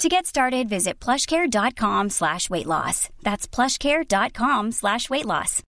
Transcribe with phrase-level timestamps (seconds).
[0.00, 3.10] To get started, visit plushcare.com slash weight loss.
[3.22, 5.62] That's plushcare.com slash weight loss.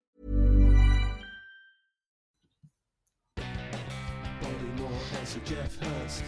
[3.36, 3.46] Bobby
[4.76, 4.90] Moore
[5.46, 6.24] Geoff Hurst,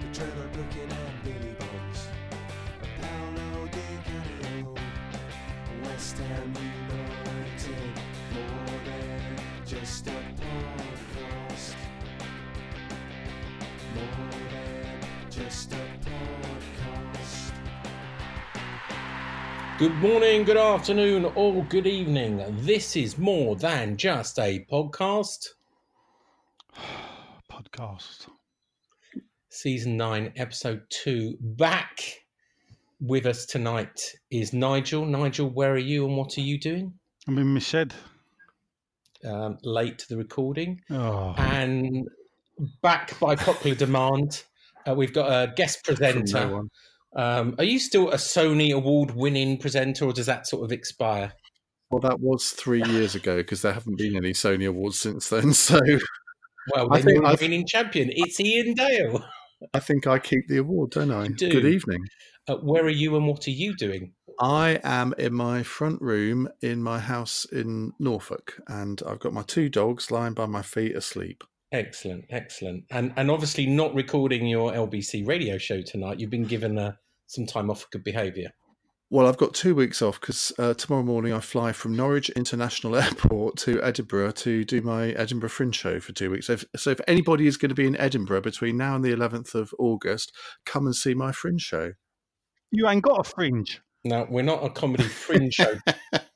[0.00, 2.08] and Billy Bonds,
[3.00, 3.68] Paolo
[5.84, 6.71] West Ham
[19.78, 22.44] Good morning, good afternoon, or good evening.
[22.58, 25.48] This is more than just a podcast.
[27.50, 28.28] podcast.
[29.48, 31.38] Season 9, episode 2.
[31.40, 32.00] Back
[33.00, 35.06] with us tonight is Nigel.
[35.06, 36.92] Nigel, where are you and what are you doing?
[37.26, 37.94] I'm in my shed.
[39.24, 40.80] Um, late to the recording.
[40.90, 42.08] Oh, And
[42.82, 44.44] back by popular demand,
[44.86, 46.62] uh, we've got a guest presenter.
[47.16, 51.32] Um, are you still a Sony award winning presenter or does that sort of expire?
[51.90, 55.52] Well, that was three years ago because there haven't been any Sony Awards since then.
[55.54, 55.78] So
[56.74, 58.10] Well, I think a I've- champion.
[58.12, 59.24] It's Iain Dale.
[59.74, 61.28] I think I keep the award, don't I?
[61.28, 61.50] Do.
[61.50, 62.04] Good evening.
[62.48, 64.12] Uh, where are you and what are you doing?
[64.40, 69.42] I am in my front room in my house in Norfolk, and I've got my
[69.42, 71.44] two dogs lying by my feet asleep.
[71.72, 76.18] Excellent, excellent, and and obviously not recording your LBC radio show tonight.
[76.20, 76.92] You've been given uh,
[77.32, 78.50] some time off for good behaviour.
[79.10, 82.96] Well, I've got two weeks off because uh, tomorrow morning I fly from Norwich International
[83.02, 86.46] Airport to Edinburgh to do my Edinburgh Fringe show for two weeks.
[86.46, 89.14] So if, so if anybody is going to be in Edinburgh between now and the
[89.14, 90.32] 11th of August,
[90.64, 91.92] come and see my Fringe show.
[92.70, 93.82] You ain't got a fringe.
[94.02, 95.74] Now we're not a comedy fringe show.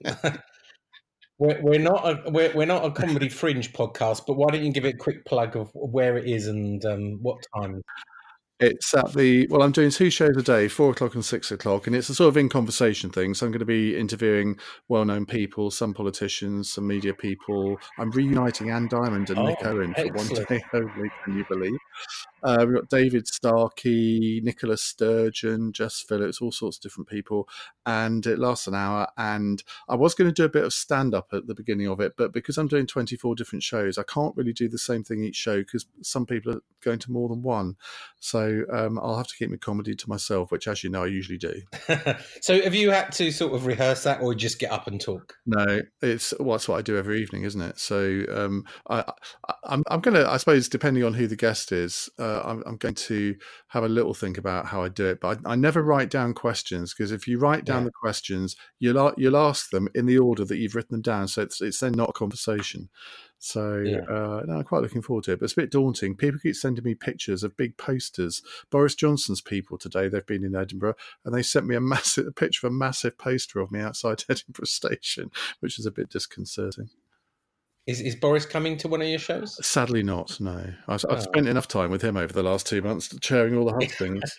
[1.39, 4.25] we're, we're not a we're, we're not a comedy fringe podcast.
[4.27, 7.19] But why don't you give it a quick plug of where it is and um,
[7.23, 7.81] what time?
[8.59, 11.87] It's at the well, I'm doing two shows a day, four o'clock and six o'clock,
[11.87, 13.35] and it's a sort of in conversation thing.
[13.35, 14.59] So I'm going to be interviewing
[14.89, 17.79] well-known people, some politicians, some media people.
[17.99, 20.49] I'm reuniting Anne Diamond and Nick Oh, Owen for one excellent.
[20.49, 21.11] day only.
[21.25, 21.77] Can you believe?
[22.47, 27.49] Uh, we've got David Starkey, Nicola Sturgeon, Jess Phillips, all sorts of different people,
[27.85, 29.09] and it lasts an hour.
[29.19, 32.13] And I was going to do a bit of stand-up at the beginning of it,
[32.17, 35.35] but because I'm doing 24 different shows, I can't really do the same thing each
[35.35, 37.75] show because some people are going to more than one.
[38.21, 41.07] So um, I'll have to keep my comedy to myself, which, as you know, I
[41.07, 41.63] usually do.
[42.43, 45.35] so have you had to sort of rehearse that, or just get up and talk?
[45.47, 47.81] No, it's well, that's what I do every evening, isn't it?
[47.81, 49.01] So um, I,
[49.49, 52.63] I, I'm, I'm going to, I suppose, depending on who the guest is, uh, I'm,
[52.67, 53.35] I'm going to
[53.69, 55.21] have a little think about how I do it.
[55.21, 57.87] But I, I never write down questions because if you write down Yeah.
[57.87, 61.29] the questions, you'll you'll ask them in the order that you've written them down.
[61.29, 62.89] So it's it's then not a conversation.
[63.39, 64.01] So Yeah.
[64.09, 66.17] uh, no, I'm quite looking forward to it, but it's a bit daunting.
[66.17, 68.43] People keep sending me pictures of big posters.
[68.71, 72.33] Boris Johnson's people today, they've been in Edinburgh, and they sent me a massive a
[72.33, 75.31] picture of a massive poster of me outside Edinburgh Station,
[75.61, 76.89] which is a bit disconcerting.
[77.87, 79.65] Is is Boris coming to one of your shows?
[79.65, 80.41] Sadly, not.
[80.41, 81.15] No, I've, Oh.
[81.15, 83.91] I've spent enough time with him over the last two months chairing all the hard
[83.99, 84.39] things.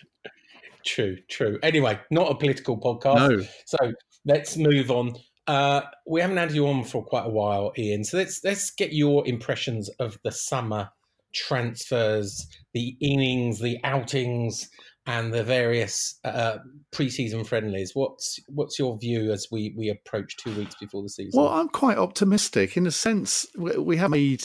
[0.84, 1.58] True, true.
[1.62, 3.28] Anyway, not a political podcast.
[3.38, 3.92] no, So
[4.26, 5.14] let's move on.
[5.46, 8.04] Uh, we haven't had you on for quite a while, Ian.
[8.04, 10.90] So let's let's get your impressions of the summer
[11.34, 14.68] transfers, the innings, the outings,
[15.08, 16.58] and the various uh,
[16.92, 17.92] preseason friendlies.
[17.94, 21.40] What's what's your view as we we approach two weeks before the season?
[21.40, 23.46] Well, I'm quite optimistic in a sense.
[23.56, 24.44] We we have made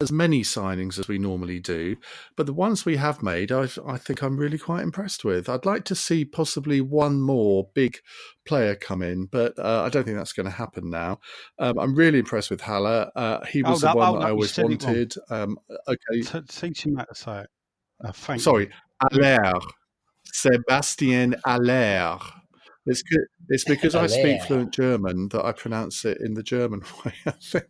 [0.00, 1.96] as many signings as we normally do,
[2.36, 5.48] but the ones we have made, I, I think I'm really quite impressed with.
[5.48, 7.98] I'd like to see possibly one more big
[8.44, 11.20] player come in, but uh, I don't think that's going to happen now.
[11.58, 13.10] Um, I'm really impressed with Haller.
[13.14, 14.92] Uh, he was Hold the up, one hold that I always said it wrong.
[14.92, 15.14] wanted.
[15.30, 17.50] Um, okay, T- teach him how to say it.
[18.04, 18.70] Uh, thank sorry,
[19.12, 19.24] you.
[19.24, 19.60] Aller,
[20.32, 22.18] Sébastien Aller.
[22.86, 23.20] It's good.
[23.48, 27.12] It's because I speak fluent German that I pronounce it in the German way.
[27.26, 27.66] I think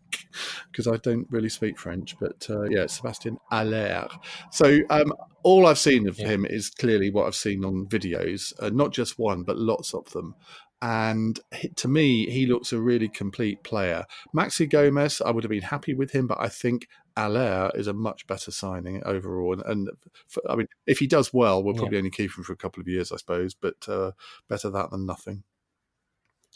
[0.70, 4.08] because I don't really speak French, but uh, yeah, Sebastian Aller.
[4.52, 5.12] So um,
[5.42, 6.28] all I've seen of Yeah.
[6.28, 10.08] him is clearly what I've seen on videos, uh, not just one, but lots of
[10.12, 10.34] them.
[10.82, 11.38] And
[11.76, 14.04] to me, he looks a really complete player.
[14.34, 17.92] Maxi Gomez, I would have been happy with him, but I think Aller is a
[17.92, 19.52] much better signing overall.
[19.52, 19.88] And, and
[20.30, 21.80] f I mean, if he does well, we'll Yeah.
[21.80, 23.54] probably only keep him for a couple of years, I suppose.
[23.54, 24.12] But uh,
[24.48, 25.44] better that than nothing.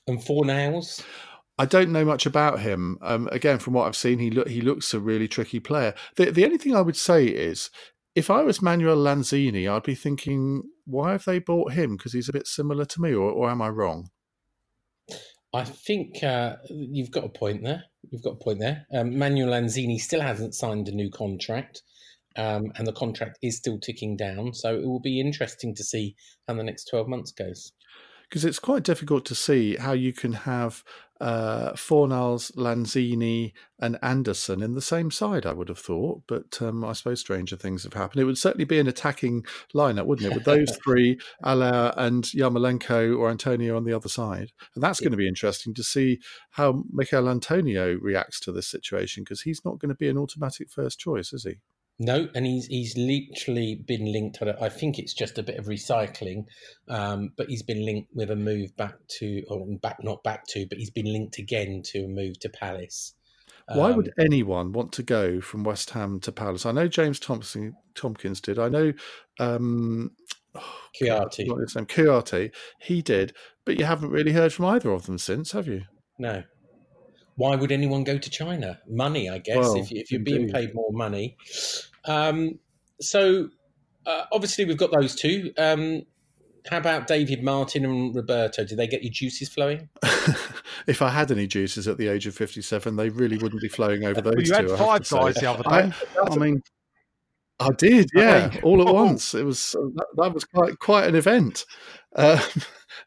[0.06, 1.02] And Fornals.
[1.58, 2.98] I don't know much about him.
[3.00, 5.94] Um, again, from what I've seen, he look he looks a really tricky player.
[6.16, 7.70] The the only thing I would say is,
[8.14, 11.96] if I was Manuel Lanzini, I'd be thinking, why have they bought him?
[11.96, 14.10] Because he's a bit similar to me, or, or am I wrong?
[15.54, 17.84] I think uh, you've got a point there.
[18.10, 18.86] You've got a point there.
[18.92, 21.82] Um, Manuel Lanzini still hasn't signed a new contract,
[22.36, 24.52] um, and the contract is still ticking down.
[24.52, 26.16] So it will be interesting to see
[26.48, 27.72] how the next twelve months goes.
[28.34, 30.82] Because it's quite difficult to see how you can have
[31.20, 35.46] uh, Fornals, Lanzini, and Anderson in the same side.
[35.46, 38.20] I would have thought, but um, I suppose stranger things have happened.
[38.20, 40.34] It would certainly be an attacking lineup, wouldn't it?
[40.34, 45.12] With those three, Allaire and Yarmolenko or Antonio on the other side, and that's going
[45.12, 46.18] to be interesting to see
[46.50, 50.72] how Michael Antonio reacts to this situation because he's not going to be an automatic
[50.72, 51.58] first choice, is he?
[51.98, 54.38] No, and he's he's literally been linked.
[54.40, 56.46] To, I think it's just a bit of recycling,
[56.88, 60.66] um, but he's been linked with a move back to, or back not back to,
[60.68, 63.14] but he's been linked again to a move to Palace.
[63.68, 66.66] Why would Um, anyone want to go from West Ham to Palace?
[66.66, 68.58] I know James Thompson Tomkins did.
[68.58, 68.92] I know
[69.38, 70.10] um,
[71.60, 71.76] his
[72.80, 75.82] he did, but you haven't really heard from either of them since, have you?
[76.18, 76.42] No.
[77.36, 78.80] Why would anyone go to China?
[78.88, 79.56] Money, I guess.
[79.56, 81.36] Well, if, you, if you're being paid more money.
[82.04, 82.58] Um,
[83.00, 83.48] so
[84.06, 85.52] uh, obviously we've got those two.
[85.58, 86.02] Um,
[86.70, 88.64] how about David Martin and Roberto?
[88.64, 89.88] Did they get your juices flowing?
[90.86, 94.04] if I had any juices at the age of 57, they really wouldn't be flowing
[94.04, 94.54] over those Well, you two.
[94.54, 95.92] had I five guys the other day.
[96.22, 96.62] I mean,
[97.60, 99.34] I did, yeah, all at once.
[99.34, 101.66] It was that, that was quite quite an event.
[102.16, 102.40] Um,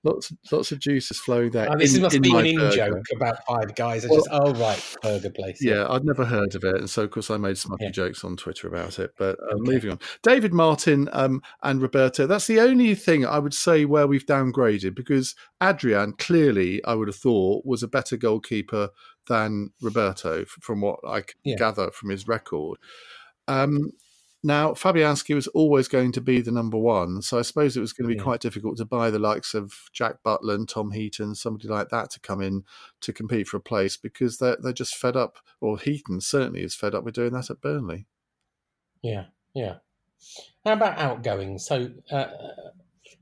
[0.04, 1.72] lots lots of juices flowing there.
[1.72, 2.76] Oh, this in- must be an in burger.
[2.76, 4.06] joke about five guys.
[4.06, 5.64] I Well- just, oh, right, burger place.
[5.64, 7.92] Yeah, I'd never heard of it, and so of course I made smutty Yeah.
[7.92, 9.12] jokes on Twitter about it.
[9.18, 9.72] But um, Okay.
[9.72, 12.28] moving on, David Martin um, and Roberto.
[12.28, 17.08] That's the only thing I would say where we've downgraded because Adrian clearly I would
[17.08, 18.90] have thought was a better goalkeeper
[19.28, 21.56] than Roberto, from what I can Yeah.
[21.58, 22.78] gather from his record.
[23.48, 23.92] Um,
[24.48, 27.94] now Fabianski was always going to be the number one, so I suppose it was
[27.94, 28.24] going to be Yeah.
[28.24, 32.20] quite difficult to buy the likes of Jack Butland, Tom Heaton, somebody like that to
[32.20, 32.64] come in
[33.02, 35.38] to compete for a place because they're they're just fed up.
[35.62, 38.08] Or Heaton certainly is fed up with doing that at Burnley.
[39.04, 39.76] Yeah, yeah.
[40.66, 41.60] How about outgoing?
[41.60, 42.26] So, uh,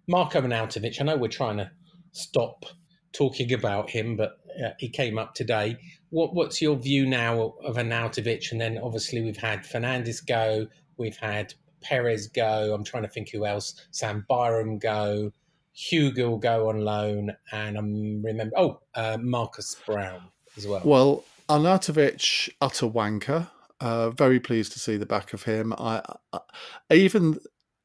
[0.07, 1.71] Marko Arnautovic, I know we're trying to
[2.11, 2.65] stop
[3.11, 5.77] talking about him, but uh, he came up today.
[6.09, 8.51] What, what's your view now of Arnautovic?
[8.51, 12.73] And then obviously we've had Fernandez go, we've had Perez go.
[12.73, 13.87] I'm trying to think who else.
[13.91, 15.31] Sam Byram go.
[15.73, 18.55] Hugo go on loan, and I'm remember.
[18.57, 20.81] Oh, uh, Marcus Browne as well.
[20.85, 23.49] Well, Arnautovic, utter wanker.
[23.81, 25.73] Uh, very pleased to see the back of him.
[25.73, 26.01] I,
[26.31, 26.39] I
[26.91, 27.39] even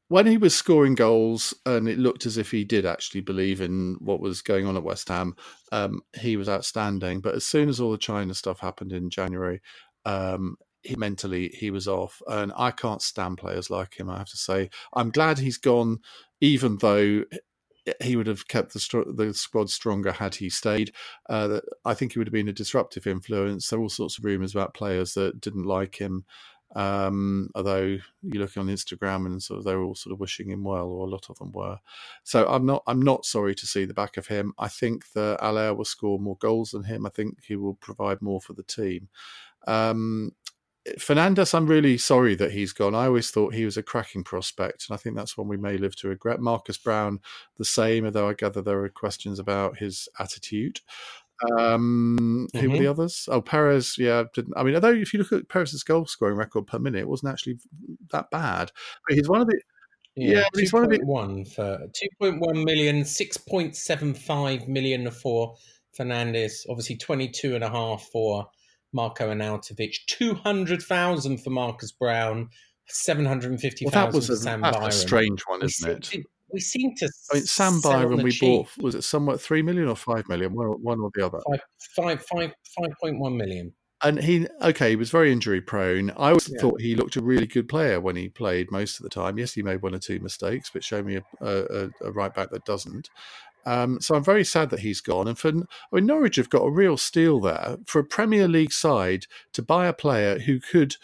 [0.07, 3.95] when he was scoring goals and it looked as if he did actually believe in
[3.99, 5.35] what was going on at West Ham,
[5.71, 7.21] um, he was outstanding.
[7.21, 9.61] But as soon as all the China stuff happened in January,
[10.05, 14.09] um, he, mentally he was off, and I can't stand players like him.
[14.09, 15.99] I have to say, I'm glad he's gone,
[16.39, 17.23] even though
[18.01, 20.91] he would have kept the, the squad stronger had he stayed.
[21.29, 23.69] Uh, I think he would have been a disruptive influence.
[23.69, 26.25] There were all sorts of rumours about players that didn't like him.
[26.73, 30.49] Um, although you look on Instagram and sort of they were all sort of wishing
[30.49, 31.79] him well, or a lot of them were.
[32.23, 34.53] So I'm not I'm not sorry to see the back of him.
[34.57, 37.05] I think that Allaire will score more goals than him.
[37.05, 39.09] I think he will provide more for the team.
[39.67, 40.31] Um,
[40.97, 42.95] Fernandez, I'm really sorry that he's gone.
[42.95, 45.77] I always thought he was a cracking prospect, and I think that's one we may
[45.77, 46.39] live to regret.
[46.39, 47.19] Marcus Browne,
[47.57, 50.79] the same, although I gather there are questions about his attitude.
[51.57, 53.27] Um, Who were the others?
[53.31, 53.95] Oh, Perez.
[53.97, 54.53] Yeah, didn't.
[54.57, 57.31] I mean, although if you look at Perez's goal scoring record per minute, it wasn't
[57.31, 57.57] actually
[58.11, 58.71] that bad.
[59.07, 59.59] But he's one of the
[60.15, 65.55] Yeah, but he's one of the- one for 2.1 million, 6.75 million for
[65.93, 68.47] Fernandez, obviously 22 and a half for
[68.93, 72.49] Marko Arnautovic, 200,000 for Marcus Browne,
[72.87, 74.89] 750,000 well, that was for a, Sam that's Byram.
[74.89, 76.03] a strange one, isn't it?
[76.03, 78.41] to, we seem to I mean, Sam Byram we cheap.
[78.41, 81.39] bought was it somewhat three million or five million, one or, one or the other.
[81.95, 82.51] Five, five, five,
[83.03, 83.73] 5.1 million.
[84.03, 86.09] And he, okay, he was very injury prone.
[86.11, 86.59] I always Yeah.
[86.59, 89.37] thought he looked a really good player when he played most of the time.
[89.37, 92.49] Yes, he made one or two mistakes, but show me a, a, a right back
[92.49, 93.09] that doesn't.
[93.65, 95.27] Um, so I'm very sad that he's gone.
[95.27, 95.51] And for I
[95.95, 99.87] mean, Norwich have got a real steal there for a Premier League side to buy
[99.87, 100.95] a player who could.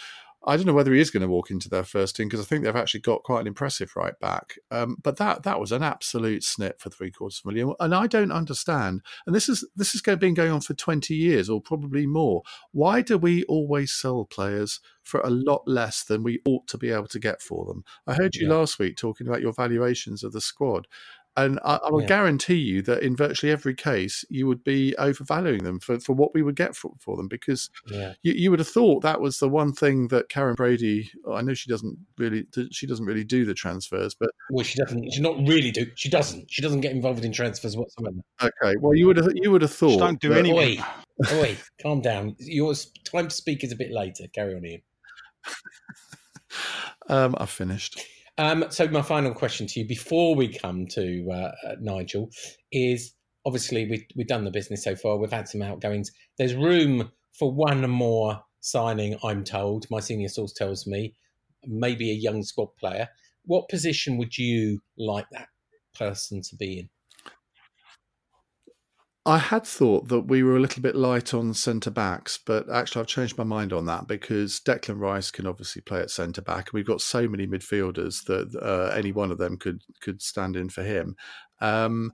[0.46, 2.46] I don't know whether he is going to walk into their first team because I
[2.46, 4.56] think they've actually got quite an impressive right back.
[4.72, 7.94] Um, but that that was an absolute snip for three quarters of a million, and
[7.94, 9.02] I don't understand.
[9.26, 12.44] And this is this has been going on for twenty years or probably more.
[12.72, 16.92] Why do we always sell players for a lot less than we ought to be
[16.92, 17.84] able to get for them?
[18.06, 18.54] I heard you Yeah.
[18.56, 20.88] last week talking about your valuations of the squad.
[21.38, 22.08] And I, I will Yeah.
[22.08, 26.34] guarantee you that in virtually every case, you would be overvaluing them for, for what
[26.34, 28.14] we would get for, for them because Yeah.
[28.24, 31.12] you, you would have thought that was the one thing that Karren Brady.
[31.32, 35.14] I know she doesn't really she doesn't really do the transfers, but Well, she doesn't.
[35.14, 35.86] She's not really do.
[35.96, 36.52] She doesn't.
[36.52, 38.18] She doesn't get involved in transfers whatsoever.
[38.42, 38.74] okay.
[38.82, 39.90] Well, you would have you would have thought.
[39.90, 40.84] Just don't do that- anything.
[41.32, 42.36] Oi, oi, calm down.
[42.40, 42.74] Your
[43.06, 44.26] time to speak is a bit later.
[44.34, 44.82] Carry on, Ian.
[47.10, 48.02] Um, I've finished.
[48.38, 52.30] Um, so my final question to you before we come to uh, uh, Nigel
[52.72, 53.14] is
[53.46, 55.18] obviously we, we've done the business so far.
[55.18, 56.12] We've had some outgoings.
[56.38, 59.18] There's room for one more signing.
[59.24, 59.88] I'm told.
[59.90, 61.16] My senior source tells me
[61.66, 63.10] maybe a young squad player.
[63.46, 65.48] What position would you like that
[65.96, 66.90] person to be in?
[69.28, 73.02] I had thought that we were a little bit light on centre backs, but actually
[73.02, 76.68] I've changed my mind on that because Declan Rice can obviously play at centre back,
[76.70, 80.56] and we've got so many midfielders that uh, any one of them could could stand
[80.56, 81.18] in for him.
[81.60, 82.14] Um,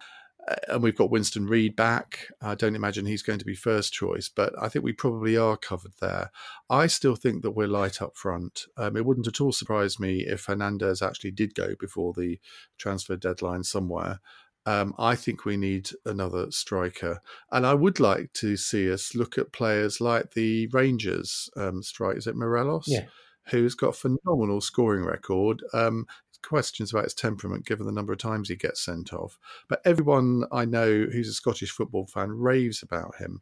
[0.67, 2.29] and we've got Winston Reid back.
[2.41, 5.55] I don't imagine he's going to be first choice, but I think we probably are
[5.55, 6.31] covered there.
[6.67, 8.65] I still think that we're light up front.
[8.75, 12.39] Um, it wouldn't at all surprise me if Hernandez actually did go before the
[12.79, 14.19] transfer deadline somewhere.
[14.65, 19.37] Um, I think we need another striker, and I would like to see us look
[19.37, 22.17] at players like the Rangers um, strike.
[22.17, 22.85] Is it Morelos?
[22.87, 23.05] Yeah.
[23.47, 25.61] who's got a phenomenal scoring record.
[25.73, 26.07] Um,
[26.43, 29.39] questions about his temperament, given the number of times he gets sent off.
[29.67, 33.41] But everyone I know who's a Scottish football fan raves about him.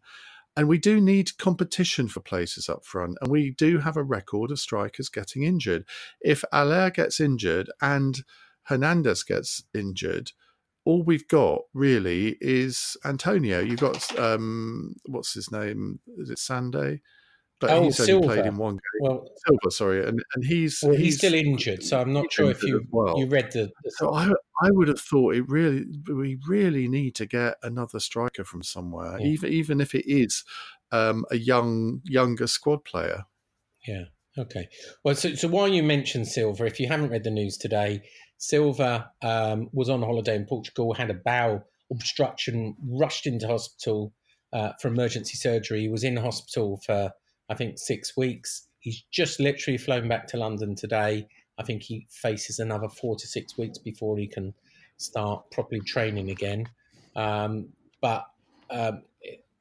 [0.55, 3.17] And we do need competition for places up front.
[3.21, 5.85] And we do have a record of strikers getting injured.
[6.19, 8.23] If Allaire gets injured and
[8.63, 10.31] Hernandez gets injured,
[10.85, 13.59] all we've got really is Antonio.
[13.59, 15.99] You've got um, what's his name?
[16.17, 16.99] Is it Sande?
[17.59, 19.01] But Oh, he's only played in one game.
[19.01, 22.63] Well, Silva, sorry, and and he's well he's, still injured, so I'm not sure if
[22.63, 23.19] you well.
[23.19, 23.69] you read the.
[23.83, 24.31] the So I
[24.63, 29.17] I would have thought it really we really need to get another striker from somewhere,
[29.19, 29.27] Yeah.
[29.27, 30.43] even even if it is
[30.91, 33.25] um, a young younger squad player.
[33.87, 34.05] Yeah.
[34.37, 34.69] Okay.
[35.03, 38.01] Well, so, so while you mentioned Silva, if you haven't read the news today,
[38.41, 44.13] Silva um, was on holiday in Portugal, had a bowel obstruction, rushed into hospital
[44.51, 45.81] uh, for emergency surgery.
[45.81, 47.11] He was in hospital for,
[47.49, 48.67] I think, six weeks.
[48.79, 51.27] He's just literally flown back to London today.
[51.59, 54.55] I think he faces another four to six weeks before he can
[54.97, 56.65] start properly training again.
[57.15, 57.69] Um,
[58.01, 58.25] but
[58.71, 59.03] um,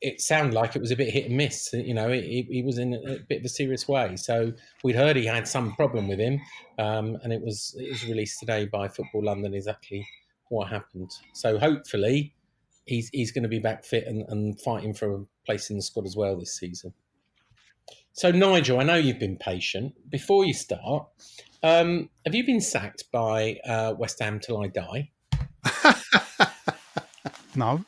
[0.00, 1.72] it, sounded like it was a bit hit and miss.
[1.72, 4.16] You know, he, he was in a, a bit of a serious way.
[4.16, 4.52] So
[4.82, 6.40] we'd heard he had some problem with him,
[6.78, 10.06] um, and it was it was released today by Football London exactly
[10.48, 11.10] what happened.
[11.34, 12.34] So hopefully,
[12.86, 15.82] he's he's going to be back fit and, and fighting for a place in the
[15.82, 16.92] squad as well this season.
[18.12, 19.94] So Nigel, I know you've been patient.
[20.10, 21.06] Before you start,
[21.62, 25.10] um, have you been sacked by uh, West Ham till I die?
[27.56, 27.84] No.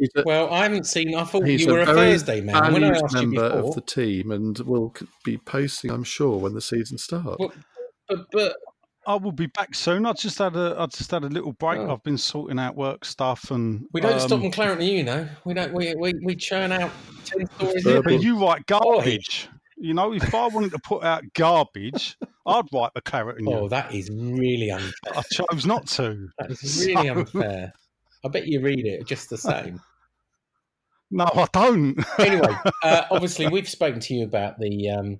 [0.00, 1.14] He's a, Well, I haven't seen.
[1.14, 2.72] I thought he's you were a, very Thursday man.
[2.72, 6.38] When I valued asked you before, of the team, and will be posting, I'm sure,
[6.38, 7.36] when the season starts.
[7.38, 7.52] Well,
[8.08, 8.56] but, but
[9.06, 10.06] I will be back soon.
[10.06, 11.78] I just had a I just had a little break.
[11.80, 11.92] Oh.
[11.92, 15.28] I've been sorting out work stuff and we don't stop um, in Clarendon, you know.
[15.44, 15.74] We don't.
[15.74, 16.90] We we, we churn out
[17.26, 17.84] ten stories.
[17.84, 19.48] Yeah, but you write garbage.
[19.76, 22.16] You know, if I wanted to put out garbage,
[22.46, 23.68] I'd write the carrot and Oh, you.
[23.70, 24.92] that is really unfair.
[25.14, 26.28] I chose not to.
[26.38, 27.72] That is really So- unfair.
[28.22, 29.80] I bet you read it just the same.
[31.10, 31.98] No, I don't.
[32.18, 35.18] anyway, uh, obviously we've spoken to you about the um,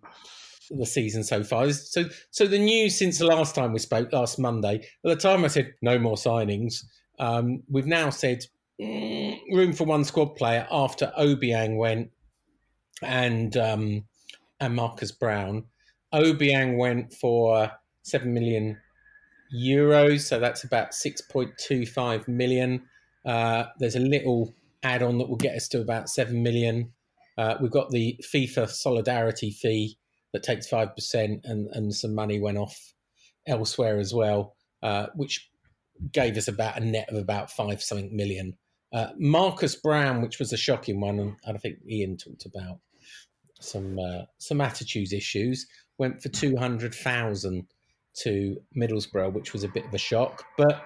[0.70, 1.70] the season so far.
[1.72, 4.76] So, so the news since the last time we spoke last Monday.
[4.76, 6.84] At the time, I said no more signings.
[7.18, 8.44] Um, we've now said
[8.80, 12.10] mm, room for one squad player after Obiang went
[13.02, 14.04] and um,
[14.60, 15.64] and Marcus Browne.
[16.14, 17.70] Obiang went for
[18.02, 18.78] seven million
[19.54, 22.82] euros, so that's about six point two five million.
[23.26, 26.92] Uh, there's a little add-on that will get us to about seven million.
[27.38, 29.96] Uh, we've got the FIFA solidarity fee
[30.32, 32.94] that takes five percent, and and some money went off
[33.46, 35.48] elsewhere as well, uh, which
[36.12, 38.56] gave us about a net of about five something million.
[38.92, 42.78] Uh, Marcus Browne, which was a shocking one, and I think Ian talked about
[43.60, 45.66] some uh, some attitudes issues,
[45.98, 47.66] went for two hundred thousand
[48.22, 50.44] to Middlesbrough, which was a bit of a shock.
[50.56, 50.82] But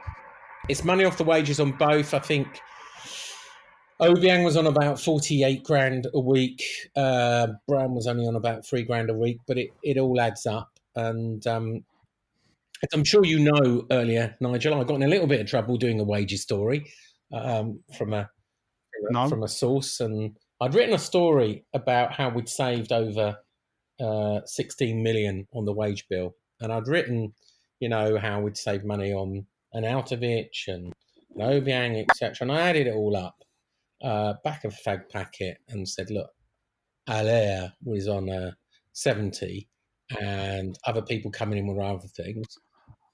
[0.69, 2.15] It's money off the wages on both.
[2.15, 2.61] I think
[4.01, 6.63] Obiang was on about 48 grand a week.
[6.97, 10.47] Uh, Browne was only on about three grand a week, but it, it all adds
[10.47, 10.71] up.
[10.97, 11.85] And um,
[12.83, 15.77] as I'm sure you know earlier, Nigel, I got in a little bit of trouble
[15.77, 16.91] doing a wages story
[17.33, 18.29] um, from a
[19.11, 19.29] No.
[19.29, 23.39] from a source, and I'd written a story about how we'd saved over
[24.01, 27.33] uh, 16 million on the wage bill, and I'd written,
[27.81, 30.93] you know, how we'd save money on an Altovich and
[31.37, 32.37] an Obiang, etc.
[32.41, 33.37] And I added it all up,
[34.05, 36.31] uh, back of a fag packet, and said, look,
[37.09, 38.53] Alair was on uh,
[38.93, 39.69] 70,
[40.21, 42.47] and other people coming in with other things.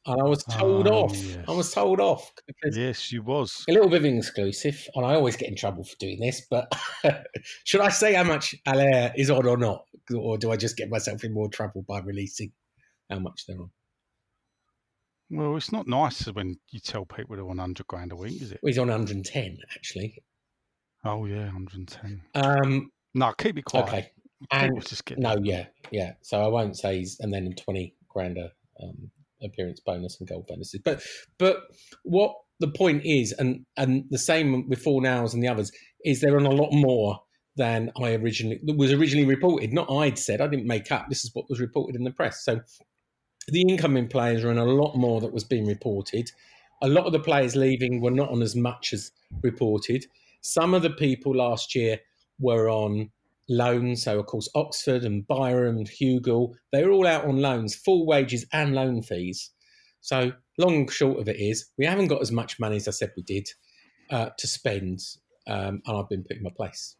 [0.06, 1.14] And I was told Oh, off.
[1.16, 1.44] yes.
[1.46, 3.64] I was told off because Yes, you was.
[3.68, 6.46] a little bit of an exclusive, and I always get in trouble for doing this.
[6.50, 6.72] But
[7.64, 9.84] should I say how much Alair is on or not,
[10.16, 12.50] or do I just get myself in more trouble by releasing
[13.10, 13.70] how much they're on?
[15.30, 18.50] Well, it's not nice when you tell people they're on 100 grand a week, is
[18.52, 18.60] it?
[18.62, 20.22] Well, he's on 110 actually.
[21.04, 22.22] Oh, yeah, 110.
[22.34, 23.88] Um, No, keep it quiet.
[23.88, 24.10] okay,
[24.52, 26.12] and just get no, yeah, yeah.
[26.22, 28.50] So I won't say he's and then 20 grander
[28.82, 29.10] um,
[29.42, 30.80] appearance bonus and gold bonuses.
[30.84, 31.02] But
[31.38, 31.62] but
[32.04, 35.72] what the point is, and and the same with Fornals and the others,
[36.04, 37.20] is they're on a lot more
[37.56, 39.72] than I originally was originally reported.
[39.72, 40.40] Not I'd said.
[40.40, 41.06] I didn't make up.
[41.08, 42.44] This is what was reported in the press.
[42.44, 42.60] So
[43.48, 46.30] the incoming players are on a lot more that was being reported.
[46.82, 49.10] A lot of the players leaving were not on as much as
[49.42, 50.06] reported.
[50.40, 52.00] Some of the people last year
[52.38, 53.10] were on
[53.48, 53.96] loan.
[53.96, 58.06] So, of course, Oxford and Byram and Hugill, they were all out on loans, full
[58.06, 59.50] wages and loan fees.
[60.00, 62.92] So, long and short of it is, we haven't got as much money as I
[62.92, 63.48] said we did
[64.10, 65.00] uh, to spend,
[65.46, 66.96] um, and I've been put in my place.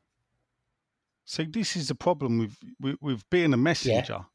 [1.25, 4.26] So this is the problem with with, with being a messenger.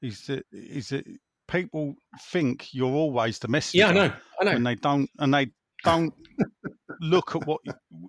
[0.00, 1.06] Is that is that
[1.48, 1.96] people
[2.30, 3.86] think you're always the messenger.
[3.86, 4.50] Yeah, I know, I know.
[4.52, 5.50] and they don't and they
[5.84, 6.14] don't
[7.04, 7.60] look at what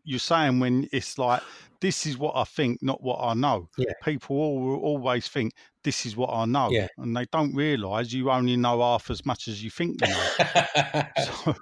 [0.04, 1.42] you're saying when it's like
[1.82, 3.70] this is what I think, not what I know.
[3.78, 3.92] Yeah.
[4.04, 6.88] People all, always think this is what I know, Yeah.
[6.98, 11.04] and they don't realise you only know half as much as you think you know.
[11.44, 11.56] so,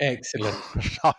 [0.00, 0.56] Excellent.
[1.02, 1.12] so,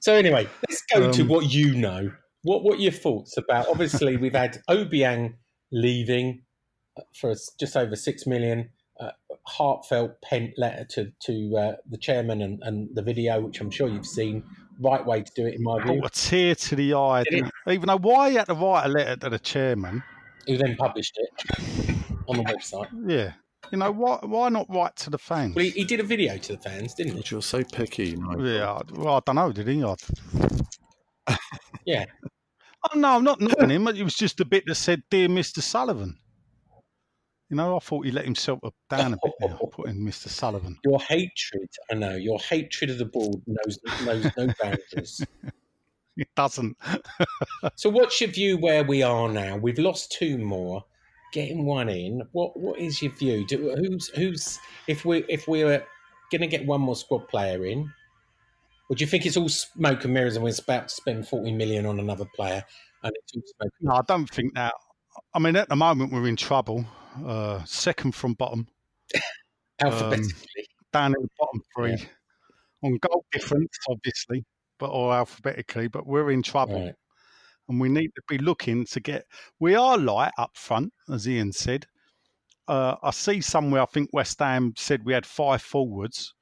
[0.00, 2.12] So anyway, let's go to Um, what you know.
[2.42, 3.68] What what are your thoughts about?
[3.68, 5.34] Obviously, we've had Obiang
[5.72, 6.42] leaving
[6.96, 8.70] uh, for just over six million.
[9.48, 13.88] Heartfelt pent letter to to uh, the chairman and, and the video, which I'm sure
[13.88, 14.44] you've seen.
[14.80, 15.98] Right way to do it, in my view.
[15.98, 17.22] brought a tear to the eye.
[17.22, 17.30] It?
[17.30, 17.52] didn't?
[17.68, 20.04] Even though why he had to write a letter to the chairman?
[20.46, 22.88] Who then published it on the website.
[23.06, 23.32] Yeah,
[23.72, 24.18] you know why?
[24.22, 25.54] Why not write to the fans?
[25.54, 27.18] Well, he, he did a video to the fans, didn't he?
[27.18, 28.16] God, You're so picky.
[28.16, 28.46] Nigel.
[28.46, 29.82] Yeah, well, I don't know, did he?
[29.82, 31.36] I,
[31.84, 32.04] Yeah.
[32.94, 33.88] oh, no, I'm not knocking him.
[33.88, 35.60] It was just a bit that said, "Dear Mr.
[35.60, 36.18] Sullivan."
[37.50, 40.28] You know, I thought he let himself down a bit there, putting Mr.
[40.28, 40.78] Sullivan.
[40.84, 45.24] Your hatred, I know, your hatred of the board knows knows no boundaries.
[46.16, 46.76] It doesn't.
[47.74, 49.56] So, what's your view where we are now?
[49.56, 50.84] We've lost two more,
[51.32, 52.22] getting one in.
[52.32, 53.44] What What is your view?
[53.46, 55.82] Do, who's Who's if we if we were
[56.30, 57.92] going to get one more squad player in?
[58.88, 61.84] Would you think it's all smoke and mirrors and we're about to spend forty million
[61.86, 62.64] on another player
[63.02, 63.72] and it's all smoke?
[63.80, 64.74] No, I don't think that.
[65.34, 66.84] I mean, at the moment we're in trouble.
[67.24, 68.66] Uh, second from bottom,
[69.82, 71.96] Alphabetically, down in the bottom three,
[72.82, 74.44] on goal difference, obviously,
[74.78, 75.88] but or alphabetically.
[75.88, 76.86] But we're in trouble.
[76.86, 76.94] right?
[77.68, 79.26] and we need to be looking to get.
[79.60, 81.86] We are light up front, as Ian said.
[82.66, 83.82] Uh, I see somewhere.
[83.82, 86.34] I think West Ham said we had five forwards,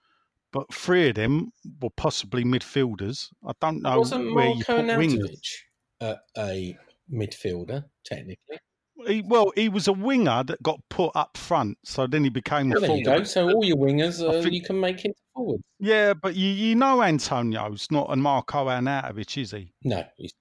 [0.53, 3.29] but three of them were possibly midfielders.
[3.47, 5.19] I don't know Wasn't where Marko you put wingers.
[5.21, 5.53] Nautovic
[6.01, 6.77] uh, a
[7.13, 8.59] midfielder technically?
[9.07, 12.71] He, well, he was a winger that got put up front, so then he became
[12.71, 13.19] Well, a there you forward.
[13.21, 13.25] go.
[13.25, 15.63] So all your wingers uh, think- you can make into forwards.
[15.79, 19.73] Yeah, but you, you know Antonio's not a Marko Arnautovic, is he?
[19.85, 20.33] No, he's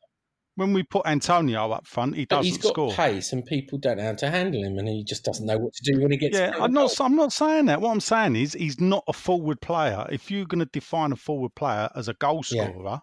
[0.56, 2.56] When we put Antonio up front, he But doesn't score.
[2.56, 2.94] he's got score.
[2.94, 5.74] pace, and people don't know how to handle him, and he just doesn't know what
[5.74, 6.38] to do when he gets.
[6.38, 6.96] Yeah, I'm not.
[6.96, 7.06] goal.
[7.08, 7.82] I'm not saying that.
[7.82, 10.08] What I'm saying is, he's not a forward player.
[10.10, 12.70] If you're going to define a forward player as a goal Yeah.
[12.70, 13.00] scorer,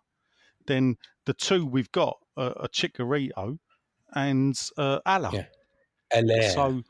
[0.67, 3.59] then the two we've got are, are Chicharito
[4.15, 5.31] and uh, Alla.
[5.33, 5.47] Yeah.
[6.15, 6.51] Allaire.
[6.51, 6.83] So,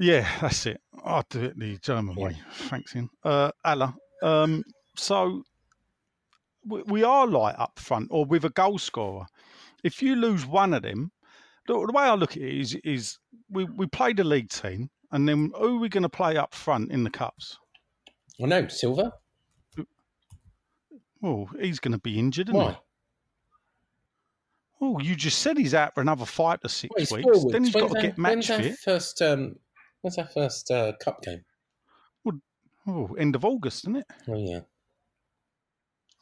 [0.00, 0.80] yeah, that's it.
[1.04, 2.24] I'll do it the German Yeah.
[2.26, 2.36] way.
[2.52, 3.10] Thanks, Ian.
[3.24, 3.94] Uh, Alla.
[4.22, 4.62] Um,
[4.96, 5.42] so
[6.64, 9.26] we, we are light up front, or with a goal scorer.
[9.82, 11.10] If you lose one of them,
[11.66, 13.18] the, the way I look at it is, is
[13.50, 16.54] we, we play the league team, and then who are we going to play up
[16.54, 17.58] front in the cups?
[18.42, 19.12] I know Silva.
[21.20, 22.72] Well, he's going to be injured, isn't Why?
[22.72, 22.76] he?
[24.82, 27.22] Oh, you just said he's out for another five to six Well, he's weeks.
[27.22, 27.52] forwards.
[27.52, 28.76] Then he's When's got to get match when's our.
[28.84, 29.56] First, um,
[30.00, 31.44] when's our first uh, cup game?
[32.84, 34.06] Oh, end of August, isn't it?
[34.28, 34.60] Oh yeah.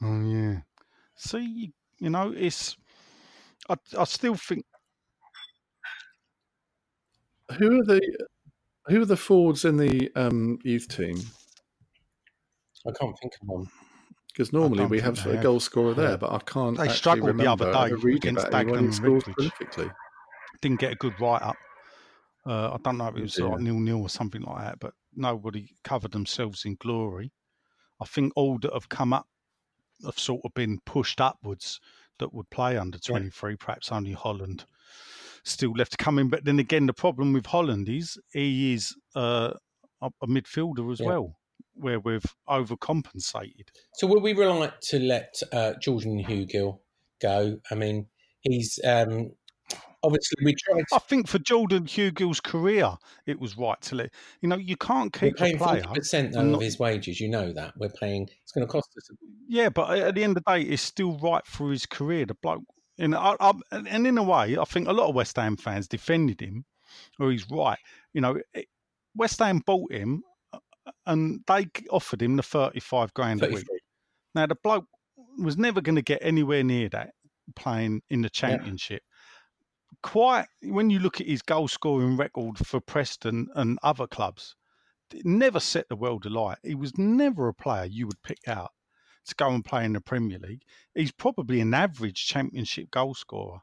[0.02, 0.60] Oh yeah.
[1.16, 1.68] See, you,
[1.98, 2.76] you know, it's.
[3.68, 4.66] I, I still think
[7.58, 8.26] Who are the
[8.86, 11.16] who are the forwards in the um, youth team?
[12.86, 13.66] I can't think of one.
[14.32, 15.42] Because normally we have a have.
[15.42, 16.16] goal scorer there, Yeah.
[16.16, 16.76] but I can't.
[16.76, 19.92] They struggled the other day against Dagenham prolifically.
[20.62, 21.56] didn't get a good write up.
[22.46, 23.48] Uh, I don't know if it was dear.
[23.48, 27.32] like nil nil or something like that, but nobody covered themselves in glory.
[28.00, 29.26] I think all that have come up
[30.04, 31.80] have sort of been pushed upwards
[32.18, 34.64] that would play under 23, perhaps only Holland
[35.44, 36.28] still left to come in.
[36.30, 39.52] But then again, the problem with Holland is he is uh,
[40.00, 41.06] a, a midfielder as Yeah.
[41.08, 41.36] well,
[41.80, 43.68] where we've overcompensated.
[43.94, 46.78] So will we rely to let uh, Jordan Hugill
[47.20, 47.58] go?
[47.70, 48.06] I mean,
[48.42, 49.32] he's um,
[50.02, 50.84] obviously we tried.
[50.92, 52.94] I think for Jordan Hugill's career,
[53.26, 56.34] it was right to let you know you can't We're keep a paying forty percent
[56.34, 57.20] and of his wages.
[57.20, 58.28] You know that we're paying.
[58.42, 59.10] It's going to cost us.
[59.48, 62.26] Yeah, but at the end of the day, it's still right for his career.
[62.26, 62.62] The bloke,
[62.98, 65.88] and I, I, and in a way, I think a lot of West Ham fans
[65.88, 66.64] defended him,
[67.18, 67.78] or he's right.
[68.12, 68.66] You know, it,
[69.14, 70.22] West Ham bought him,
[71.06, 73.64] and they offered him the thirty-five grand a week.
[74.34, 74.86] Now the bloke
[75.38, 77.10] was never going to get anywhere near that
[77.56, 79.02] playing in the championship.
[80.02, 84.54] Quite when you look at his goal scoring record for Preston and other clubs,
[85.12, 86.58] it never set the world alight.
[86.62, 88.70] He was never a player you would pick out
[89.26, 90.62] to go and play in the Premier League.
[90.94, 93.58] He's probably an average championship goal scorer.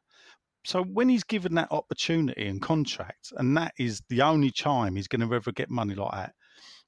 [0.66, 5.08] So when he's given that opportunity and contract, and that is the only time he's
[5.08, 6.34] going to ever get money like that,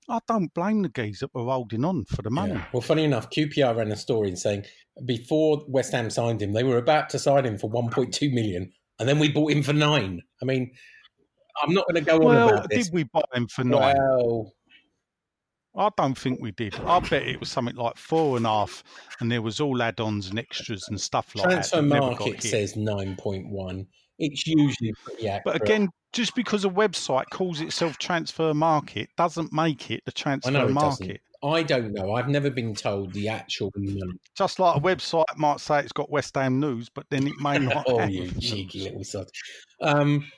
[0.10, 2.54] I don't blame the geezer for holding on for the money.
[2.54, 2.66] Yeah.
[2.74, 4.66] Well, funny enough, QPR ran a story saying
[5.06, 9.08] before West Ham signed him, they were about to sign him for 1.2 million, and
[9.08, 10.22] then we bought him for nine.
[10.42, 10.72] I mean,
[11.62, 12.86] I'm not going to go on about this.
[12.86, 13.96] did we buy him for nine?
[13.98, 14.54] Well,
[15.78, 16.76] I don't think we did.
[16.76, 18.84] I bet it was something like four and a half,
[19.20, 21.90] and there was all add-ons and extras and stuff like transfer that.
[21.90, 23.86] that got market says 9.1.
[24.18, 25.44] It's usually pretty accurate.
[25.46, 30.20] But again, just because a website calls itself Transfer Market doesn't make it the I
[30.20, 31.08] transfer know it doesn't.
[31.08, 31.22] market.
[31.42, 32.14] I don't know.
[32.16, 34.20] I've never been told the actual money.
[34.38, 37.60] Just like a website might say it's got West Ham news, but then it may
[37.60, 37.86] not.
[37.88, 39.28] oh, have you cheeky little sod.
[39.82, 40.30] Um,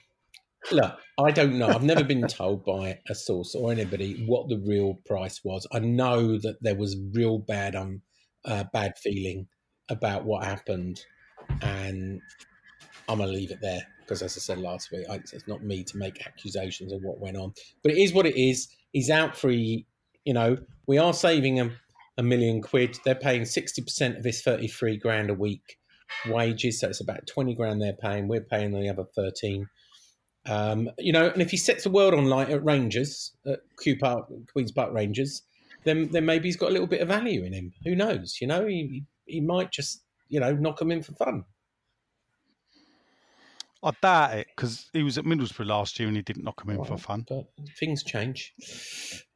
[0.72, 1.70] look, I don't know.
[1.70, 5.66] I've never been told by a source or anybody what the real price was.
[5.72, 8.02] I know that there was real bad um
[8.46, 9.48] uh, bad feeling
[9.90, 11.04] about what happened,
[11.62, 12.22] and
[13.12, 15.84] I'm gonna leave it there because, as I said last week, I, it's not me
[15.84, 17.54] to make accusations of what went on.
[17.84, 18.70] But it is what it is.
[18.94, 19.84] He's out for you
[20.26, 20.58] know.
[20.88, 21.74] We are saving him
[22.18, 22.98] a million quid.
[23.04, 25.78] They're paying sixty percent of his thirty-three grand a week
[26.28, 28.28] wages, so it's about twenty grand they're paying.
[28.28, 29.68] We're paying the other thirteen.
[30.46, 33.98] Um, you know, and if he sets the world on light at Rangers, at Q
[33.98, 35.44] Park, Queens Park Rangers,
[35.84, 37.74] then then maybe he's got a little bit of value in him.
[37.84, 38.38] Who knows?
[38.40, 41.46] You know, he he might just you know knock him in for fun.
[43.84, 46.70] I doubt it because he was at Middlesbrough last year and he didn't knock him
[46.70, 47.26] in for fun.
[47.28, 47.46] But
[47.80, 48.54] things change.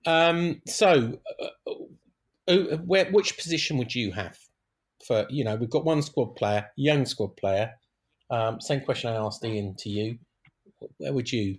[0.05, 1.71] Um, so, uh,
[2.47, 4.37] uh, where which position would you have
[5.05, 5.25] for?
[5.29, 7.71] You know, we've got one squad player, young squad player.
[8.29, 10.19] Um, same question I asked Ian to you.
[10.97, 11.57] Where would you?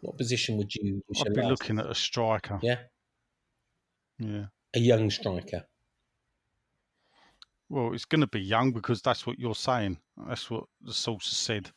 [0.00, 1.02] What position would you?
[1.20, 2.58] I'd be looking at a striker.
[2.62, 2.78] Yeah,
[4.18, 4.46] Yeah.
[4.74, 5.64] a young striker.
[7.68, 9.98] Well, it's going to be young because that's what you're saying.
[10.28, 11.70] That's what the sources said.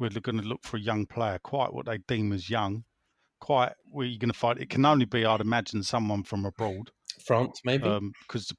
[0.00, 2.84] We're going to look for a young player, quite what they deem as young.
[3.38, 6.90] Quite where you're going to find it can only be, I'd imagine, someone from abroad.
[7.24, 7.84] France, maybe.
[7.84, 8.52] Um, because,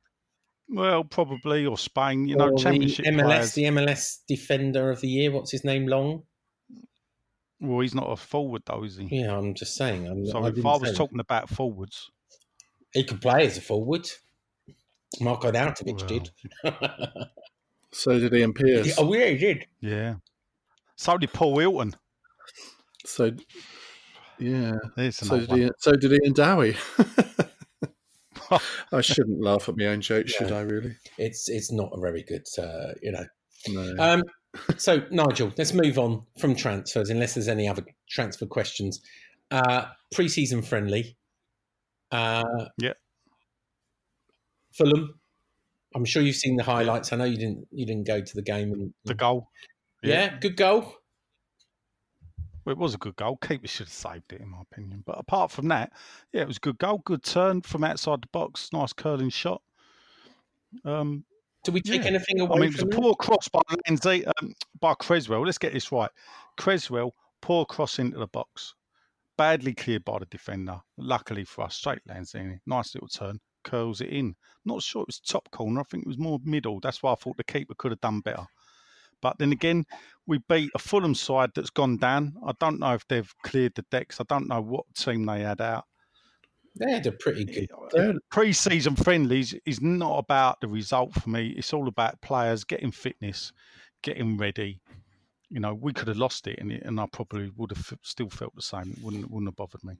[0.69, 2.27] well, probably or Spain.
[2.27, 3.53] You know, championship the MLS, players.
[3.53, 5.31] the MLS Defender of the Year.
[5.31, 5.87] What's his name?
[5.87, 6.23] Long.
[7.59, 9.07] Well, he's not a forward though, is he?
[9.21, 10.07] Yeah, I'm just saying.
[10.07, 12.09] I'm, So I if I was say- talking about forwards,
[12.93, 14.07] he could play as a forward.
[15.19, 16.29] Marko Arnautovic Well, did.
[17.93, 18.95] So did Ian oh, Pearce.
[18.97, 19.65] oh yeah, he did.
[19.81, 20.15] yeah.
[21.01, 21.95] So did Paul Hilton.
[23.07, 23.31] So
[24.37, 24.73] yeah.
[25.09, 25.59] So did, one.
[25.59, 26.77] Ian, so did Ian Dowie.
[28.91, 30.61] I shouldn't laugh at my own joke, should I?
[30.61, 30.95] Really?
[31.17, 33.25] It's it's not a very good, uh, you know.
[33.69, 33.95] No.
[33.97, 34.21] Um,
[34.77, 39.01] so Nigel, let's move on from transfers, unless there's any other transfer questions.
[39.49, 41.17] Uh, pre-season friendly.
[42.11, 42.43] Uh,
[42.77, 42.93] Yeah.
[44.77, 45.19] Fulham.
[45.95, 47.11] I'm sure you've seen the highlights.
[47.11, 47.65] I know you didn't.
[47.71, 48.71] You didn't go to the game.
[48.71, 49.47] And, The goal.
[50.09, 50.37] Yeah.
[50.39, 50.93] good goal.
[52.65, 53.37] Well, it was a good goal.
[53.37, 55.03] Keeper should have saved it, in my opinion.
[55.05, 55.93] But apart from that,
[56.31, 56.99] yeah, it was a good goal.
[57.05, 58.69] Good turn from outside the box.
[58.71, 59.61] Nice curling shot.
[60.85, 61.25] Um,
[61.63, 62.07] Do we take Yeah.
[62.09, 62.51] anything away?
[62.51, 65.45] I mean, it was a poor cross by Lindsay, um, by Cresswell.
[65.45, 66.09] Let's get this right.
[66.57, 68.73] Cresswell, poor cross into the box.
[69.37, 70.81] Badly cleared by the defender.
[70.97, 72.59] Luckily for us, straight Lanzini.
[72.65, 73.39] Nice little turn.
[73.63, 74.35] curls it in.
[74.65, 75.81] Not sure it was top corner.
[75.81, 76.79] I think it was more middle.
[76.79, 78.47] That's why I thought the keeper could have done better.
[79.21, 79.85] But then again,
[80.27, 82.33] we beat a Fulham side that's gone down.
[82.45, 84.19] I don't know if they've cleared the decks.
[84.19, 85.85] I don't know what team they had out.
[86.79, 87.69] They had a pretty good.
[87.91, 91.49] They're- Pre-season friendlies is not about the result for me.
[91.57, 93.51] It's all about players getting fitness,
[94.03, 94.79] getting ready.
[95.49, 97.99] You know, we could have lost it, and, it, and I probably would have f-
[98.03, 98.91] still felt the same.
[98.91, 99.95] It wouldn't wouldn't have bothered me.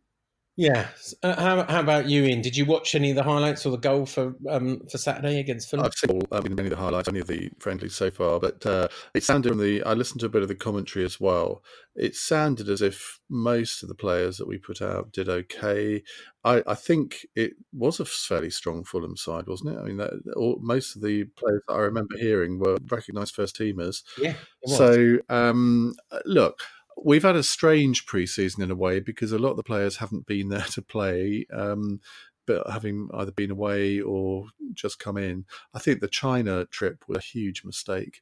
[0.57, 0.89] Yeah.
[1.23, 2.41] Uh, how, how about you, Ian?
[2.41, 5.69] Did you watch any of the highlights or the goal for um, for Saturday against
[5.69, 5.85] Fulham?
[5.85, 8.39] I've seen all, I mean, many of the highlights, only of the friendlies so far,
[8.39, 9.81] but uh, it sounded from the.
[9.83, 11.63] I listened to a bit of the commentary as well.
[11.95, 16.03] It sounded as if most of the players that we put out did okay.
[16.43, 19.79] I, I think it was a fairly strong Fulham side, wasn't it?
[19.79, 23.55] I mean, that, all, most of the players that I remember hearing were recognised first
[23.55, 24.03] teamers.
[24.17, 24.33] yeah.
[24.65, 25.93] So, um,
[26.25, 26.59] look,
[27.03, 30.25] we've had a strange preseason in a way because a lot of the players haven't
[30.25, 31.99] been there to play, um,
[32.45, 35.45] but having either been away or just come in.
[35.73, 38.21] I think the China trip was a huge mistake.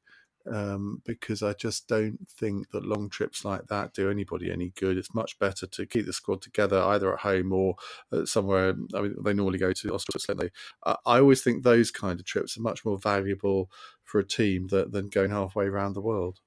[0.50, 4.98] Um, because I just don't think that long trips like that do anybody any good.
[4.98, 7.76] It's much better to keep the squad together either at home or
[8.12, 8.74] uh, somewhere.
[8.96, 10.24] I mean, they normally go to Australia.
[10.28, 10.50] don't they?
[10.90, 13.70] I, I always think those kind of trips are much more valuable
[14.04, 16.40] for a team that, than going halfway around the world.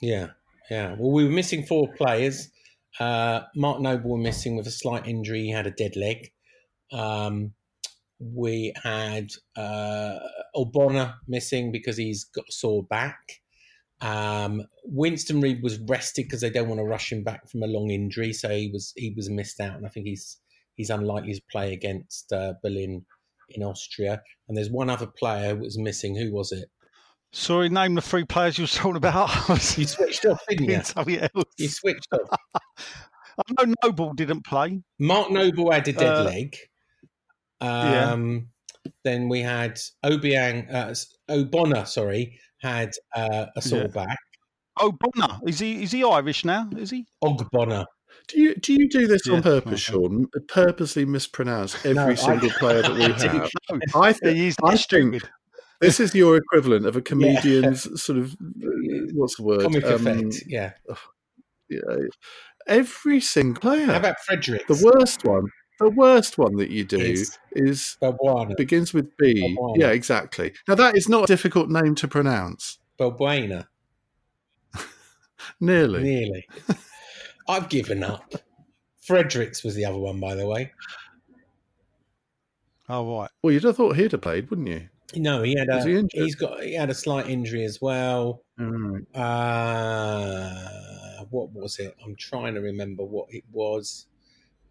[0.00, 0.30] Yeah,
[0.70, 0.94] yeah.
[0.98, 2.50] Well, we were missing four players.
[2.98, 5.42] Uh, Mark Noble were missing with a slight injury.
[5.42, 6.32] He had a dead leg.
[6.92, 7.52] Um,
[8.20, 10.18] we had uh,
[10.56, 13.40] Obonna missing because he's got a sore back.
[14.00, 17.66] Um, Winston Reid was rested because they don't want to rush him back from a
[17.66, 20.38] long injury, so he was he was missed out, and I think he's
[20.74, 23.04] he's unlikely to play against uh, Berlin
[23.50, 24.22] in Austria.
[24.48, 26.16] And there's one other player who was missing.
[26.16, 26.70] Who was it?
[27.32, 29.28] Sorry, name the three players you were talking about.
[29.50, 30.82] I You switched off, didn't you?
[30.82, 31.44] something else.
[31.58, 32.38] You switched off.
[33.38, 34.82] I know Noble didn't play.
[34.98, 36.56] Mark Noble had a dead Uh, leg.
[37.62, 38.12] yeah.
[38.12, 38.48] Um,
[39.04, 40.94] Then we had Obiang, uh,
[41.32, 43.86] Obonna, sorry, had uh, a sore Yeah.
[43.88, 44.18] back.
[44.80, 45.38] Oh, Bonner.
[45.46, 46.70] Is he is he Irish now?
[46.76, 47.04] Is he?
[47.22, 47.84] Ogbonna.
[48.28, 49.98] Do you do you do this Yeah, on purpose, okay.
[49.98, 50.26] Sean?
[50.48, 53.50] Purposely mispronounce every No, I- single player that we I didn't have.
[53.94, 55.22] No, I think he's is I that think stupid.
[55.80, 58.36] This is your equivalent of a comedian's sort of
[59.14, 59.62] what's the word?
[59.62, 60.42] Comic Um, effect.
[60.46, 60.72] Yeah.
[61.68, 61.80] yeah,
[62.66, 63.86] every single player.
[63.86, 64.66] How about Fredericks?
[64.66, 65.48] the worst one?
[65.80, 68.56] The worst one that you do Is is Balbuena.
[68.56, 69.34] begins with B.
[69.56, 69.76] Balbuena.
[69.80, 70.52] Yeah, exactly.
[70.66, 72.78] Now that is not a difficult name to pronounce.
[72.98, 73.68] Balbuena.
[75.60, 76.02] Nearly.
[76.02, 76.48] Nearly.
[77.48, 78.34] I've given up.
[79.02, 80.72] Fredericks was the other one, by the way.
[82.88, 83.30] Oh right.
[83.42, 84.88] Well, you'd have thought he'd have played, wouldn't you?
[85.16, 86.62] No, he had a he he's got.
[86.62, 88.42] He had a slight injury as well.
[88.60, 89.06] Mm.
[89.14, 90.58] Uh,
[91.30, 91.96] what was it?
[92.04, 94.06] I'm trying to remember what it was.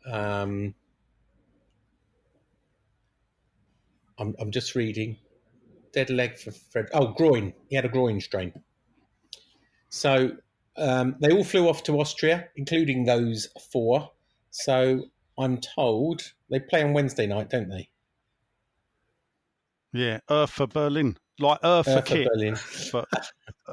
[0.05, 0.75] Um,
[4.19, 5.17] I'm, I'm just reading.
[5.91, 6.87] Dead leg for Fred.
[6.93, 7.53] Oh, groin.
[7.69, 8.53] He had a groin strain.
[9.89, 10.31] So
[10.75, 14.11] um, they all flew off to Austria, including those four.
[14.51, 15.05] So
[15.37, 17.89] I'm told they play on Wednesday night, don't they?
[19.93, 21.17] Yeah, Earth for Berlin.
[21.39, 22.57] Like Earth for kit, Berlin.
[22.91, 23.07] but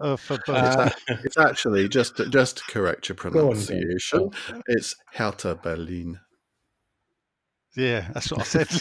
[0.01, 0.65] Earth for Berlin.
[0.65, 0.91] Uh,
[1.25, 4.31] It's actually just just to correct your Go on, pronunciation.
[4.67, 6.21] It's Hertha Berlin.
[7.77, 8.69] yeah, that's what I said.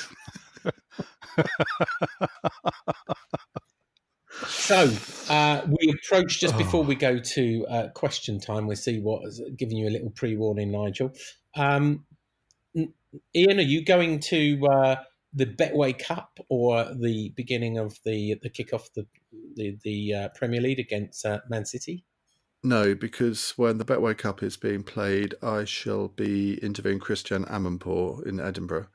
[4.48, 4.92] So
[5.30, 8.66] uh, we approach just before we go to uh, question time.
[8.66, 11.12] We'll see what is giving you a little pre-warning, Nigel.
[11.56, 12.06] Um,
[13.36, 14.96] Ian, are you going to uh,
[15.34, 19.06] the Betway Cup or the beginning of the the kickoff the
[19.56, 22.06] the, the uh, Premier League against uh, Man City?
[22.64, 28.26] No, because when the Betway Cup is being played, I shall be interviewing Christiane Amanpour
[28.26, 28.88] in Edinburgh.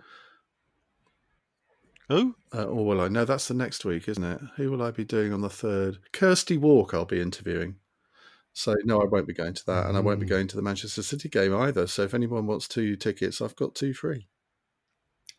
[2.09, 2.37] Who?
[2.55, 3.09] Uh, or will I?
[3.09, 4.41] No, that's the next week, isn't it?
[4.57, 5.99] Who will I be doing on the third?
[6.13, 7.77] Kirsty Wark, I'll be interviewing.
[8.55, 10.31] So no, I won't be going to that, and I won't be Mm.
[10.31, 11.87] going to the Manchester City game either.
[11.87, 14.27] So if anyone wants two tickets, I've got two free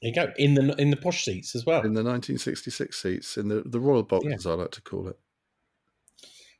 [0.01, 1.79] There you go in the in the posh seats as well.
[1.81, 4.35] in the 1966 seats in the the Royal Box, Yeah.
[4.35, 5.17] as I like to call it.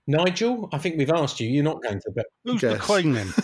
[0.07, 1.47] Nigel, I think we've asked you.
[1.47, 2.25] You're not going to Bet.
[2.43, 2.81] Who's the Guess.
[2.85, 3.27] Queen then?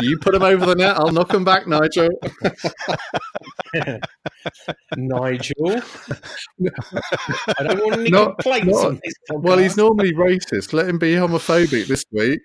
[0.00, 2.08] You put them over the net, I'll knock them back, Nigel.
[4.96, 5.80] Nigel,
[7.58, 9.42] I don't want any Not- complaints not- on this podcast.
[9.42, 10.72] Well, he's normally racist.
[10.72, 12.40] Let him be homophobic this week.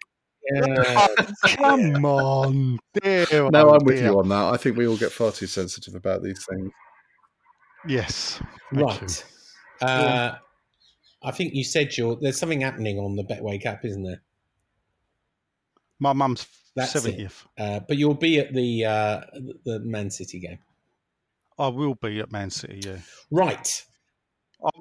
[0.54, 1.08] Yeah.
[1.56, 3.26] Come on, dear.
[3.52, 4.12] No, I'm with dear.
[4.12, 4.54] you on that.
[4.54, 6.72] I think we all get far too sensitive about these things.
[7.88, 8.42] Yes.
[8.72, 9.26] Right.
[9.82, 10.36] Uh,
[11.24, 14.22] I think you said you're, there's something happening on the Betway Cup, isn't there?
[16.00, 17.02] My mum's That's it.
[17.02, 17.46] seventieth.
[17.58, 19.22] Uh, but you'll be at the uh,
[19.66, 20.60] the Man City game.
[21.58, 22.82] I will be at Man City.
[22.86, 22.98] Yeah,
[23.32, 23.86] Right.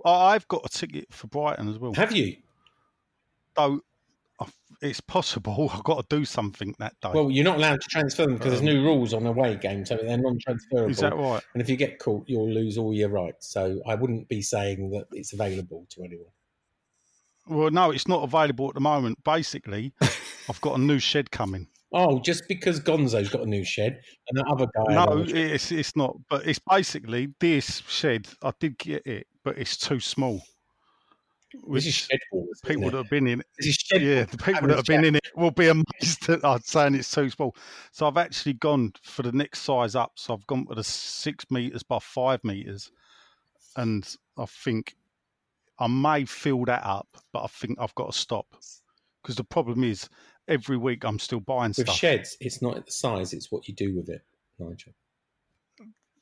[0.05, 1.93] I, I've got a ticket for Brighton as well.
[1.95, 2.37] Have you?
[3.57, 3.79] So I-
[4.81, 7.11] it's possible I've got to do something that day.
[7.13, 9.97] Well, you're not allowed to transfer them because there's new rules on away games, so
[9.97, 10.87] they're non-transferable.
[10.87, 11.43] Um, Is that right?
[11.55, 13.51] And if you get caught, you'll lose all your rights.
[13.53, 16.33] So I wouldn't be saying that it's available to anyone.
[17.47, 19.23] Well, no, it's not available at the moment.
[19.25, 19.93] Basically,
[20.49, 21.67] I've got a new shed coming.
[21.95, 23.99] Oh, just because Gonzo's got a new shed
[24.29, 24.95] and that other guy.
[24.95, 26.15] No, it's it's not.
[26.29, 28.29] But it's basically this shed.
[28.43, 30.43] I did get it, but it's too small.
[31.53, 32.61] This is Which shed wars.
[32.65, 35.05] people that have been in it, This is shed yeah, the people that have been
[35.05, 37.55] in it will be amazed that I'm uh, saying it's too small.
[37.93, 40.13] So I've actually gone for the next size up.
[40.17, 42.91] So I've gone for the six meters by five meters,
[43.77, 44.97] and I think
[45.79, 48.47] I may fill that up, but I think I've got to stop
[49.23, 50.09] because the problem is
[50.49, 51.87] every week I'm still buying stuff.
[51.87, 51.99] With stuff.
[51.99, 54.23] sheds, it's not the size; it's what you do with it,
[54.59, 54.93] Nigel.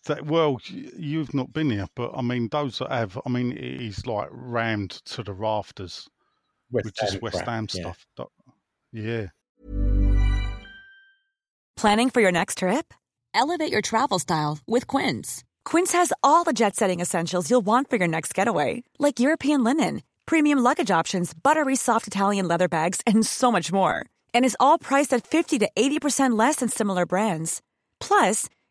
[0.07, 3.81] That, well, you've not been here, but I mean, those that have, I mean, it
[3.81, 6.09] is like rammed to the rafters,
[6.71, 7.81] West which is West Ham yeah.
[7.81, 8.07] stuff.
[8.16, 8.27] That-
[8.92, 9.27] yeah.
[11.77, 12.95] Planning for your next trip?
[13.35, 15.45] Elevate your travel style with Quince.
[15.66, 19.62] Quince has all the jet setting essentials you'll want for your next getaway, like European
[19.62, 24.07] linen, premium luggage options, buttery soft Italian leather bags, and so much more.
[24.33, 27.61] And is all priced at 50 to 80% less than similar brands.
[28.01, 28.49] Plus,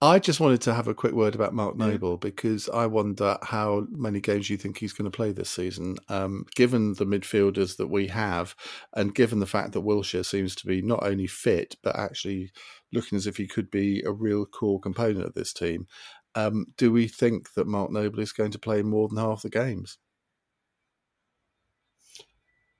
[0.00, 3.88] I just wanted to have a quick word about Mark Noble because I wonder how
[3.90, 5.96] many games you think he's going to play this season.
[6.08, 8.54] Um, given the midfielders that we have,
[8.94, 12.52] and given the fact that Wilshere seems to be not only fit but actually
[12.92, 15.88] looking as if he could be a real core component of this team,
[16.36, 19.50] um, do we think that Mark Noble is going to play more than half the
[19.50, 19.98] games?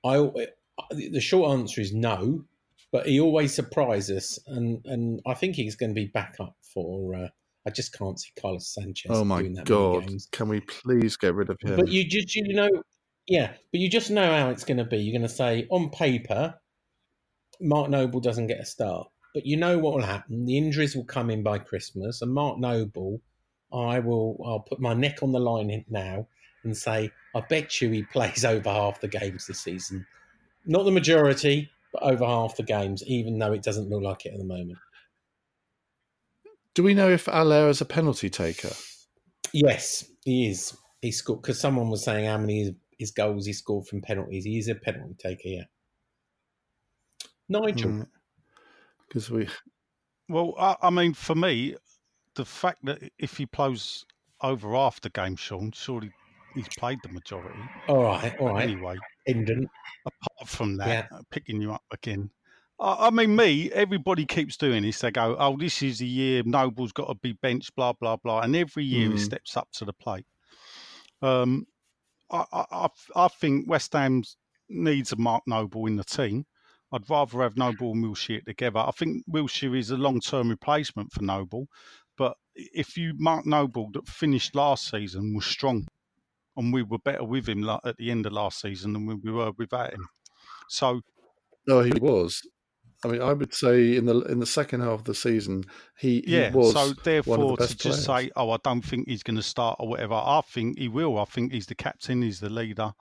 [0.05, 0.31] I
[0.91, 2.45] the short answer is no,
[2.91, 6.55] but he always surprises us, and and I think he's going to be back up
[6.73, 7.15] for.
[7.15, 7.27] Uh,
[7.67, 9.11] I just can't see Carlos Sanchez.
[9.11, 10.09] oh my doing that god!
[10.31, 11.75] Can we please get rid of him?
[11.75, 12.69] But you just you know,
[13.27, 14.97] yeah, but you just know how it's going to be.
[14.97, 16.55] You're going to say on paper,
[17.61, 20.45] Mark Noble doesn't get a start, but you know what will happen.
[20.45, 23.21] The injuries will come in by Christmas, and Mark Noble,
[23.71, 24.41] I will.
[24.45, 26.27] I'll put my neck on the line now
[26.63, 30.05] and say I bet you he plays over half the games this season.
[30.65, 31.69] Not the majority,
[32.01, 34.77] over half the games, even though it doesn't look like it at the moment.
[36.75, 38.71] do we know if Haller is a penalty taker?
[39.53, 40.77] Yes, he is.
[41.01, 44.43] He scored because someone was saying how many his goals he scored from penalties.
[44.43, 45.41] He is a penalty taker.
[45.45, 45.63] Yeah.
[47.47, 48.07] Nigel, mm.
[49.07, 49.47] Because we
[50.29, 51.75] Well, I, I mean, for me,
[52.35, 54.05] the fact that if he plays
[54.41, 56.11] over half the game, Sean, surely
[56.53, 57.59] he's played the majority.
[57.87, 58.69] all right, all right.
[58.69, 58.97] Anyway,
[60.05, 61.17] Apart from that, Yeah.
[61.17, 62.31] uh, picking you up again.
[62.81, 65.01] I, mean, me, everybody keeps doing this.
[65.01, 68.39] They go, oh, this is the year Noble's got to be benched, blah, blah, blah.
[68.39, 69.19] And every year he Mm.
[69.19, 70.25] steps up to the plate.
[71.21, 71.65] Um,
[72.31, 74.23] I, I, I- think West Ham
[74.69, 76.45] needs a Mark Noble in the team.
[76.91, 78.79] I'd rather have Noble and Wilshere together.
[78.79, 81.67] I think Wilshere is a long term replacement for Noble.
[82.17, 85.87] But if you Mark Noble that finished last season was strong,
[86.59, 89.31] and we were better with him at the end of last season than we we
[89.31, 90.07] were without him.
[90.67, 91.01] So
[91.67, 92.41] no, he was
[93.03, 95.63] I mean, I would say in the in the second half of the season,
[95.97, 96.51] he, he Yeah.
[96.51, 98.05] was So therefore, the to just players.
[98.05, 101.17] say, "Oh, I don't think he's going to start" or whatever, I think he will.
[101.17, 102.91] I think he's the captain, he's the leader,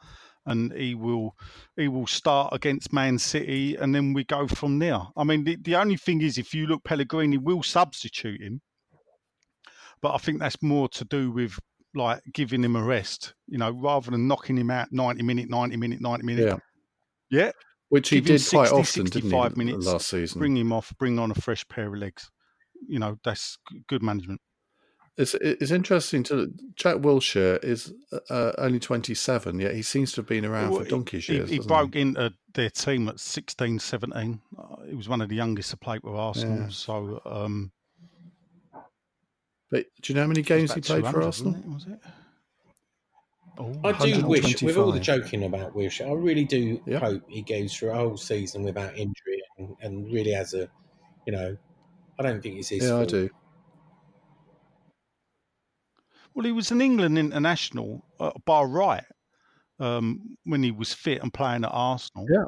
[0.46, 1.36] and he will
[1.76, 5.00] he will start against Man City, and then we go from there.
[5.16, 8.62] I mean, the, the only thing is, if you look, Pellegrini will substitute him,
[10.00, 11.58] but I think that's more to do with
[11.94, 15.76] like giving him a rest, you know, rather than knocking him out ninety minute, ninety
[15.76, 16.46] minute, ninety minute.
[16.46, 16.56] Yeah,
[17.30, 17.52] Yeah,
[17.88, 19.30] which he give him did quite 60, often, didn't he?
[19.30, 20.38] 65 minutes, last season.
[20.38, 22.30] bring him off, bring on a fresh pair of legs.
[22.86, 23.58] You know, that's
[23.88, 24.40] good management.
[25.16, 27.92] It's it's interesting to Jack Wilshere is
[28.30, 31.34] uh, only twenty seven, yet he seems to have been around Well, for donkey's he,
[31.34, 31.50] years.
[31.50, 34.40] he broke into their team at 16, 17.
[34.56, 36.60] Uh, he was one of the youngest to play with Arsenal.
[36.60, 36.68] Yeah.
[36.70, 37.72] So, um,
[39.70, 41.52] But do you know how many games he played for Arsenal?
[41.52, 41.68] wasn't it?
[41.68, 42.00] Was it?
[43.60, 47.00] Oh, I do wish, with all the joking about Wish, I really do Yeah.
[47.00, 50.68] hope he goes through a whole season without injury and, and really has a,
[51.26, 51.56] you know,
[52.18, 53.28] I don't think it's his Yeah, I do.
[56.34, 59.04] Well, he was an England international uh, by right
[59.80, 62.26] um, when he was fit and playing at Arsenal.
[62.30, 62.44] Yeah.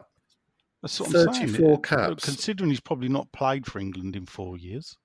[0.82, 1.48] That's what I'm saying.
[1.48, 2.24] 34 Uh, caps.
[2.24, 4.96] Considering he's probably not played for England in four years.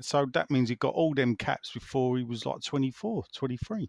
[0.00, 3.88] So that means he got all them caps before he was like 24, 23.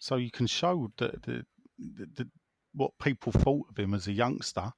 [0.00, 1.44] So you can show that the,
[1.78, 2.28] the, the,
[2.74, 4.72] what people thought of him as a youngster.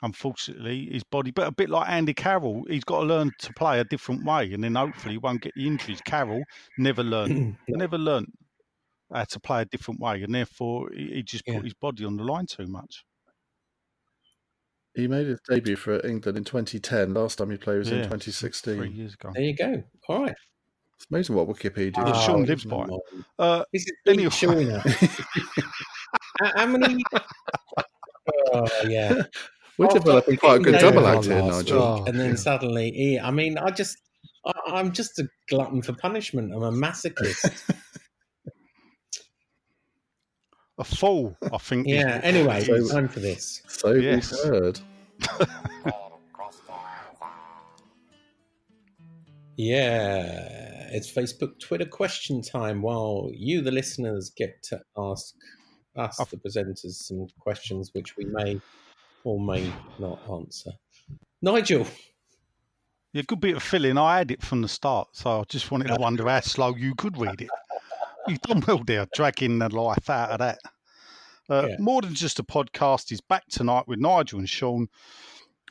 [0.00, 3.80] Unfortunately, his body, but a bit like Andy Carroll, he's got to learn to play
[3.80, 6.00] a different way, and then hopefully he won't get the injuries.
[6.02, 6.44] Carroll
[6.76, 8.32] never learned, never learned
[9.12, 11.56] how to play a different way, and therefore he, he just Yeah.
[11.56, 13.04] put his body on the line too much.
[14.98, 17.14] He made his debut for England in 2010.
[17.14, 18.76] Last time he played was in 2016.
[18.78, 19.30] three years ago.
[19.32, 19.80] There you go.
[20.08, 20.34] All right.
[20.96, 21.98] It's amazing what Wikipedia.
[21.98, 22.24] Yeah, does.
[22.24, 22.88] Sean Oh, lives by
[23.38, 24.28] Uh, This is Anyway.
[24.30, 24.80] Shauna.
[26.40, 27.00] how, how many?
[28.52, 29.22] Oh yeah.
[29.78, 31.98] We're After developing quite a good double act here, Nigel.
[32.00, 33.96] week, and then suddenly, he, I mean, I just,
[34.44, 36.52] I, I'm just a glutton for punishment.
[36.52, 37.72] I'm a masochist.
[40.78, 41.86] a fool, I think.
[41.86, 42.16] yeah.
[42.16, 43.62] what- Anyway, So- time for this.
[43.68, 44.32] So Yes.
[44.32, 44.80] we've heard.
[49.56, 52.80] Yeah, it's Facebook, Twitter question time.
[52.82, 55.34] While you, the listeners, get to ask
[55.96, 56.26] us, oh.
[56.30, 58.60] the presenters, some questions which we may
[59.24, 60.70] or may not answer.
[61.42, 61.86] Nigel,
[63.12, 63.98] Yeah, good bit of filling.
[63.98, 66.94] I had it from the start, so I just wanted to wonder how slow you
[66.94, 67.50] could read it.
[68.30, 70.58] You've done well there, dragging the life out of that.
[71.48, 71.76] Uh, Yeah.
[71.78, 74.88] More than just a podcast is back tonight with Nigel and Sean,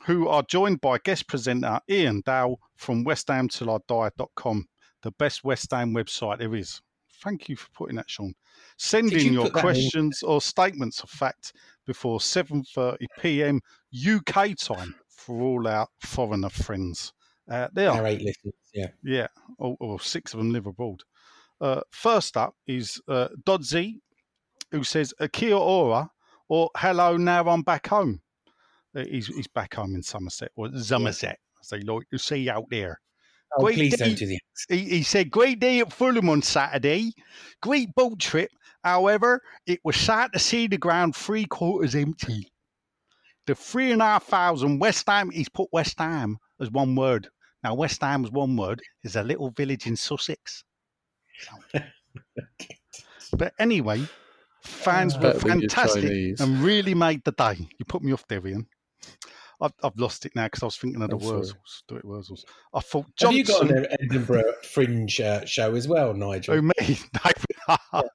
[0.06, 4.66] who are joined by guest presenter Iain Dale from westhamtillidie.com,
[5.02, 6.80] the best West Ham website there is.
[7.22, 8.32] Thank you for putting that, Sean.
[8.76, 9.60] Send Did in you your that in?
[9.60, 11.52] questions or statements of fact
[11.86, 13.60] before 7:30 p.m.
[14.16, 17.12] UK time for all our foreigner friends
[17.50, 17.90] out there.
[17.90, 18.54] our eight listeners.
[18.72, 18.88] Yeah.
[19.02, 19.26] Yeah,
[19.58, 21.02] or, or six of them live abroad.
[21.60, 24.00] Uh, first up is uh, Dodsey,
[24.70, 26.10] who says Akia Ora
[26.48, 28.20] or Hello, now I'm back home.
[28.96, 32.64] Uh, he's, he's back home in Somerset, or Somerset, as they like to say out
[32.70, 33.00] there.
[33.56, 34.04] Oh, Great please day.
[34.06, 34.38] don't do the
[34.68, 37.12] He, he said, Great day at Fulham on Saturday.
[37.62, 38.50] Great boat trip.
[38.84, 42.50] However, it was sad to see the ground three quarters empty.
[43.46, 47.28] The three and a half thousand West Ham, he's put West Ham as one word.
[47.64, 50.64] Now, West Ham as one word is a little village in Sussex.
[51.40, 51.80] So-
[53.36, 54.02] but anyway,
[54.62, 57.56] fans were Better than your fantastic and really made the day.
[57.78, 58.66] You put me off there, Iain.
[59.60, 61.22] I've, I've lost it now because I was thinking of the I'm.
[61.22, 61.82] Wurzels.
[61.88, 62.44] Do it Wurzels.
[62.72, 66.54] I thought Have you got an Edinburgh Fringe uh, show as well, Nigel?
[66.54, 68.08] Oh, me, David.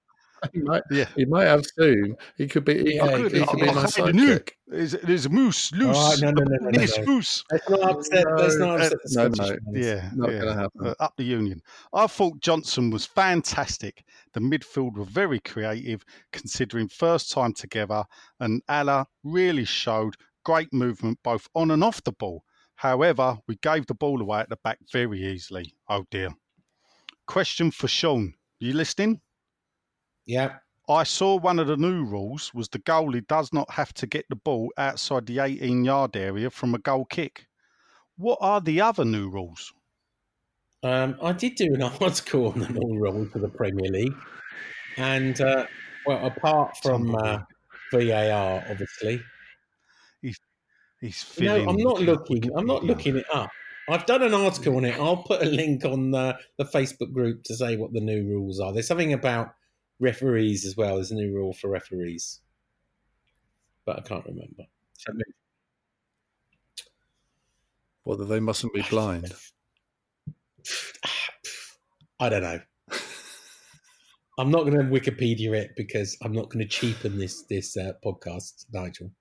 [0.54, 1.06] He might, Yeah.
[1.16, 2.16] he might have soon.
[2.38, 2.78] He could be.
[2.84, 4.49] He, Yeah, he could, he could be my sidekick.
[4.68, 5.97] There's, there's a moose loose.
[5.99, 7.06] Oh, no, no, no, no, no, This no.
[7.06, 7.43] moose.
[7.51, 8.26] Let's not upset.
[8.38, 9.58] let's not upset no, no.
[9.74, 10.39] Yeah, Not yeah.
[10.39, 10.88] gonna happen.
[10.88, 11.62] Uh, up the union.
[11.93, 14.04] I thought Johnson was fantastic.
[14.34, 18.04] The midfield were very creative, considering first time together,
[18.39, 22.43] and Haller really showed great movement both on and off the ball.
[22.76, 25.74] However, we gave the ball away at the back very easily.
[25.89, 26.30] Oh dear.
[27.26, 28.34] Question for Sean.
[28.60, 29.22] You listening?
[30.26, 30.56] Yeah.
[30.90, 34.26] I saw one of the new rules was the goalie does not have to get
[34.30, 37.48] the ball outside the 18 yard area from a goal kick.
[38.18, 39.74] What are the other new rules?
[40.84, 44.16] Um, I did do an article on the new rule for the Premier League,
[44.98, 45.66] and uh,
[46.06, 47.40] well, apart from uh,
[47.92, 49.22] VAR, obviously,
[50.22, 50.38] He's
[51.00, 51.40] he's.
[51.40, 51.68] no.
[51.68, 52.50] I'm not looking.
[52.58, 53.50] I'm not looking it up.
[53.90, 54.98] I've done an article on it.
[55.00, 58.60] I'll put a link on the, the Facebook group to say what the new rules
[58.62, 58.72] are.
[58.72, 59.56] There's something about
[60.04, 60.95] referees as well.
[60.95, 62.41] There's a new rule for referees,
[63.86, 64.64] but I can't remember.
[68.06, 69.34] Well, they mustn't be blind.
[72.20, 72.60] I don't know.
[74.38, 77.93] I'm not going to Wikipedia it because I'm not going to cheapen this this uh,
[78.06, 79.12] podcast, Nigel.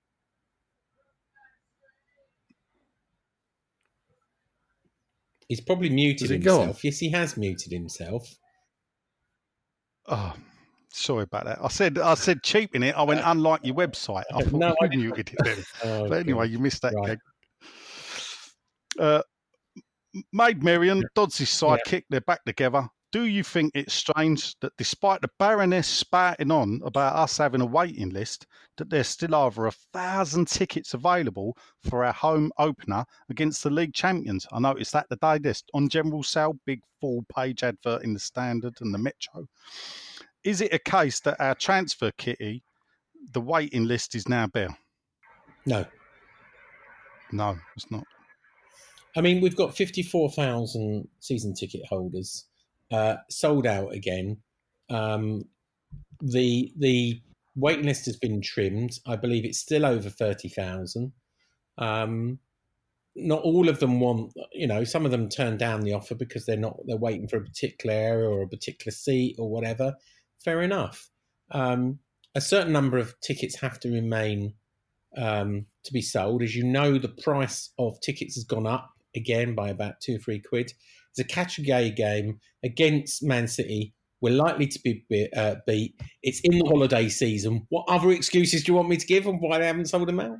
[5.47, 6.59] He's probably muted Does it go on?
[6.61, 6.83] himself.
[6.83, 8.35] Yes, he has muted himself.
[10.07, 10.33] Oh,
[10.93, 11.59] sorry about that.
[11.61, 12.95] I said I said cheap in it.
[12.95, 14.23] I went unlike your website.
[14.33, 15.63] I thought No, you I- muted it then.
[15.83, 17.17] Oh, But anyway, you missed that Right.
[18.99, 19.21] Uh,
[20.31, 22.87] Maid Marian, Dodds' sidekick, they're back together.
[23.11, 27.65] Do you think it's strange that despite the Baroness spouting on about us having a
[27.65, 33.63] waiting list, that there's still over a thousand tickets available for our home opener against
[33.63, 34.47] the league champions?
[34.51, 38.19] I noticed that the day This on general sale, big full page advert in the
[38.19, 39.47] Standard and the Metro.
[40.43, 42.63] Is it a case that our transfer kitty,
[43.31, 44.77] the waiting list is now bare?
[45.65, 45.85] No,
[47.31, 48.03] No, it's not.
[49.15, 52.45] I mean we've got 54,000 season ticket holders,
[52.91, 54.37] uh, sold out again.
[54.89, 55.43] Um,
[56.21, 57.21] the the
[57.55, 58.99] waiting list has been trimmed.
[59.05, 61.13] I believe it's still over 30,000.
[61.77, 62.39] Um,
[63.15, 66.45] not all of them want, you know, some of them turn down the offer because
[66.45, 69.93] they're not they're waiting for a particular area or a particular seat or whatever.
[70.43, 71.09] Fair enough.
[71.51, 71.99] Um,
[72.35, 74.53] a certain number of tickets have to remain
[75.17, 76.41] um, to be sold.
[76.41, 80.19] As you know, the price of tickets has gone up again by about two or
[80.19, 80.73] three quid.
[81.11, 83.93] It's a catch a gay game against Man City.
[84.19, 85.99] We're likely to be be- uh, beat.
[86.23, 87.67] It's in the holiday season.
[87.69, 90.19] What other excuses do you want me to give on why they haven't sold them
[90.19, 90.39] out?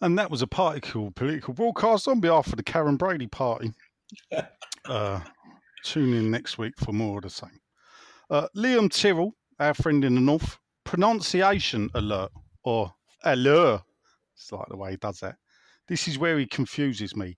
[0.00, 3.72] And that was a particle political broadcast on behalf of the Karren Brady Party.
[4.88, 5.20] uh,
[5.84, 7.61] tune in next week for more of the same.
[8.32, 12.32] Uh, Liam Tyrrell, our friend in the north, pronunciation alert
[12.64, 13.82] or alert.
[14.34, 15.36] It's like the way he does that.
[15.86, 17.36] This is where he confuses me.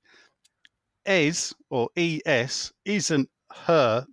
[1.04, 4.06] Es or es isn't her,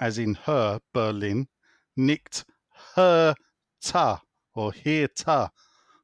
[0.00, 1.46] as in her Berlin,
[1.94, 2.46] nicked
[2.94, 3.34] her
[3.82, 4.22] ta
[4.54, 5.50] or here ta.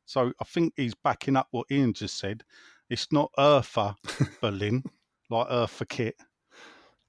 [0.04, 2.44] So I think he's backing up what Ian just said.
[2.90, 3.96] It's not Eartha
[4.42, 4.84] Berlin,
[5.30, 6.16] like Eartha Kit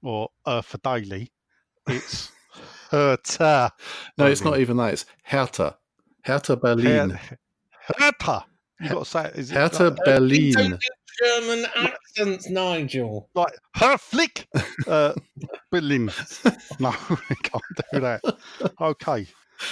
[0.02, 1.30] or Eartha Daily.
[1.88, 2.32] It's
[2.90, 3.72] Hertha.
[4.18, 4.92] No, it's not even that.
[4.94, 5.76] It's Hertha.
[6.22, 7.18] Hertha Berlin.
[7.98, 8.44] Hertha.
[8.80, 9.36] You got to say it.
[9.36, 10.52] Is it Hertha like, Berlin.
[10.52, 10.80] Don't
[11.22, 13.28] German accents, Nigel.
[13.34, 14.46] like her flick
[14.86, 15.14] uh,
[15.70, 16.10] Berlin?
[16.78, 17.62] No, we can't
[17.92, 18.20] do that.
[18.80, 19.26] Okay.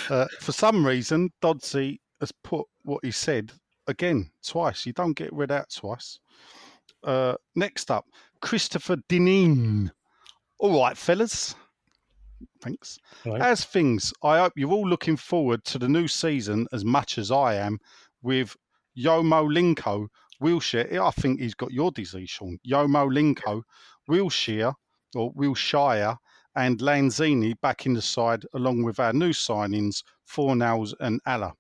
[0.09, 3.53] Uh, for some reason, Dodsey has put what he said
[3.87, 4.87] again twice.
[4.87, 6.19] You don't get read out twice.
[7.03, 8.07] Uh, next up,
[8.41, 9.93] Christopher Dineen.
[10.59, 11.55] All right, fellas.
[12.65, 12.99] Thanks.
[13.27, 17.31] As things, I hope you're all looking forward to the new season as much as
[17.31, 17.79] I am
[18.23, 18.57] with
[18.99, 20.09] Yomo Linko,
[20.41, 21.01] Wilshire.
[21.03, 22.59] I think he's got your disease, Sean.
[22.67, 23.63] Yomo Linko,
[24.09, 24.73] Wilshire
[25.15, 26.17] or Wilshire,
[26.57, 31.53] and Lanzini back in the side, along with our new signings, Fornals and Haller.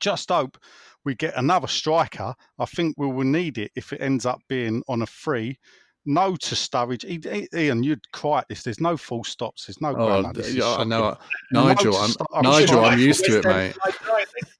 [0.00, 0.58] Just hope
[1.04, 2.34] we get another striker.
[2.58, 5.58] I think we will need it if it ends up being on a free.
[6.06, 7.02] No to Sturridge.
[7.02, 8.62] He- he- Iain, you'd cry at this.
[8.62, 9.66] There's no full stops.
[9.66, 10.32] There's no Oh, grammar.
[10.34, 11.16] This is yeah, I know.
[11.52, 12.84] No Nigel, I'm, I'm Nigel.
[12.84, 13.74] I'm used to it, mate.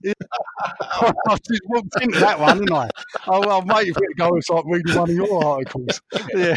[0.07, 2.89] I just walked into that one, didn't I?
[3.27, 6.01] Oh, well, mate, if it goes like reading one of your articles.
[6.35, 6.57] Yeah.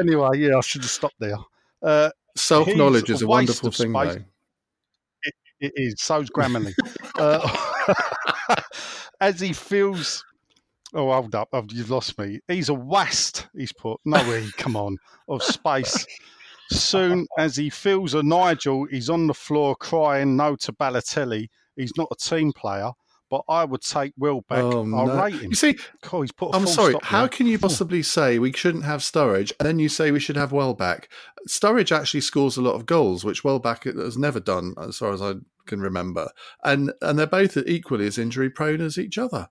[0.00, 1.36] anyway, yeah, I should have stopped there.
[1.82, 4.18] Uh, Self knowledge is a a wonderful thing, though.
[5.60, 5.94] it is.
[5.98, 6.74] So's Grammarly.
[7.18, 8.56] uh,
[9.20, 10.22] as he feels.
[10.96, 11.50] Oh, hold up.
[11.52, 12.40] Oh, you've lost me.
[12.48, 14.00] He's a wast, he's put.
[14.06, 14.96] No, he, come on,
[15.28, 16.06] of space.
[16.70, 21.48] Soon as he feels a Nigel, he's on the floor crying no to Balotelli.
[21.76, 22.92] He's not a team player,
[23.28, 24.58] but I would take Welbeck.
[24.58, 25.22] Oh, I'll no.
[25.22, 25.50] rate him.
[25.50, 26.94] You see, God, he's put I'm sorry.
[27.02, 27.28] How there.
[27.28, 30.50] can you possibly say we shouldn't have Sturridge, and then you say we should have
[30.50, 31.10] Welbeck?
[31.46, 35.20] Sturridge actually scores a lot of goals, which Welbeck has never done, as far as
[35.20, 35.34] I
[35.66, 36.30] can remember.
[36.64, 39.50] And and they're both equally as injury prone as each other.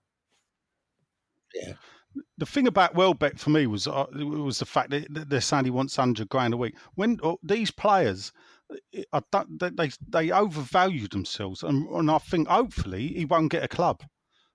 [2.38, 5.72] The thing about Welbeck for me was uh, was the fact that they're saying he
[5.72, 6.76] wants hundred grand a week.
[6.95, 8.32] When uh, these players,
[8.72, 13.51] uh, I don't, they they they overvalue themselves, and, and I think hopefully he won't
[13.51, 14.03] get a club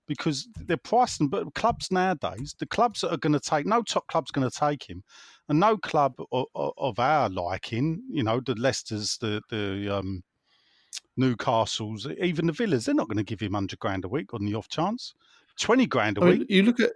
[0.07, 1.28] because they're pricing.
[1.28, 4.59] But clubs nowadays, the clubs that are going to take no top club's going to
[4.59, 5.03] take him,
[5.48, 10.22] and no club of, of our liking, you know, the Leicesters, the the um,
[11.18, 14.44] Newcastles, even the Villas, they're not going to give him hundred grand a week on
[14.44, 15.14] the off chance.
[15.61, 16.50] Twenty grand a I mean, week.
[16.50, 16.90] you look at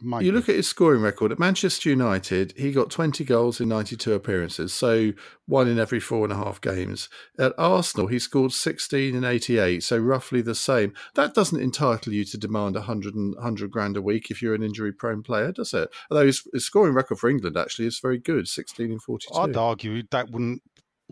[0.00, 0.26] maybe.
[0.26, 4.12] You look at his scoring record at Manchester United, he got 20 goals in 92
[4.12, 5.12] appearances, so
[5.46, 7.08] one in every four and a half games.
[7.38, 10.92] At Arsenal, he scored 16 in 88, so roughly the same.
[11.14, 14.62] That doesn't entitle you to demand 100, and, 100 grand a week if you're an
[14.62, 15.88] injury prone player, does it?
[16.10, 19.38] Although his, his scoring record for England actually is very good 16 in 42.
[19.38, 20.62] I'd argue that wouldn't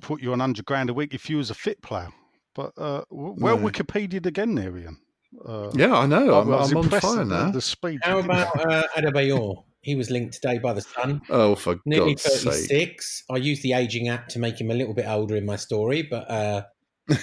[0.00, 2.08] put you on 100 grand a week if you was a fit player.
[2.54, 3.70] But, uh, well, No.
[3.70, 4.98] Wikipedia again there, Iain.
[5.46, 6.34] Uh, Yeah, I know.
[6.34, 7.50] I I'm, I'm on impressed fire now.
[7.50, 8.00] The speed.
[8.02, 8.66] How about that.
[8.96, 9.64] uh, Adebayor?
[9.82, 11.22] He was linked today by the Sun.
[11.30, 12.42] Oh, for Nearly God's sake.
[12.68, 13.24] 36.
[13.30, 16.02] I used the aging app to make him a little bit older in my story,
[16.02, 16.62] but uh,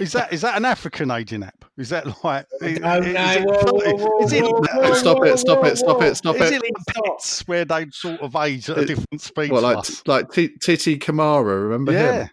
[0.00, 1.64] Is that is that an African aging app?
[1.78, 2.46] Is that like?
[2.60, 6.02] is- No, is it whoa, whoa, Is it whoa, whoa, Stop it, stop it, stop
[6.02, 6.54] it, stop Is it.
[6.54, 9.52] it like pets where they sort of age at a different speed?
[9.52, 10.02] Well, to like, us?
[10.06, 11.98] like T- Titi Kamara, remember him?
[12.00, 12.22] yeah.
[12.24, 12.30] him?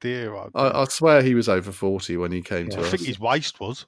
[0.00, 2.84] Dear, oh, I, I swear he was over 40 when he came Yeah, to I
[2.84, 2.90] us.
[2.90, 3.86] think his waist was.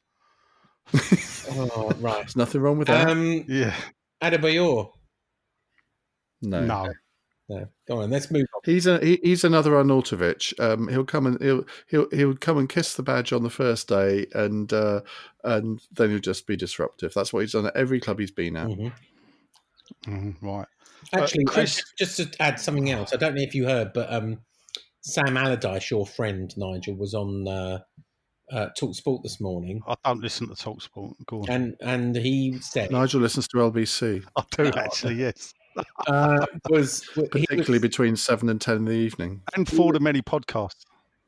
[0.95, 2.19] Oh, right.
[2.21, 3.09] There's nothing wrong with that.
[3.09, 3.75] Um, Yeah.
[4.23, 4.91] Adebayor.
[6.43, 6.65] no.
[6.65, 6.93] No.
[7.51, 8.11] No, go on.
[8.11, 8.61] Let's move on.
[8.67, 10.53] He's a he, he's another Arnautovic.
[10.61, 13.89] Um, he'll come and he'll he'll he'll come and kiss the badge on the first
[13.89, 15.01] day, and uh,
[15.45, 17.15] and then he'll just be disruptive.
[17.15, 18.67] That's what he's done at every club he's been at.
[18.67, 18.93] Mhm.
[20.07, 20.67] Mhm, right.
[21.15, 23.65] Uh, Actually, uh, Chris- just, just to add something else, I don't know if you
[23.65, 24.41] heard, but um,
[25.01, 27.79] Sam Allardyce, your friend Nigel, was on uh,
[28.53, 31.15] uh, Talk Sport this morning, I don't listen to Talksport.
[31.27, 31.51] Go on.
[31.51, 35.55] and and he said Nigel listens to LBC, I do No, actually, yes.
[36.07, 39.43] uh, was particularly was, between seven and ten in the evening.
[39.55, 40.85] And for the many podcasts.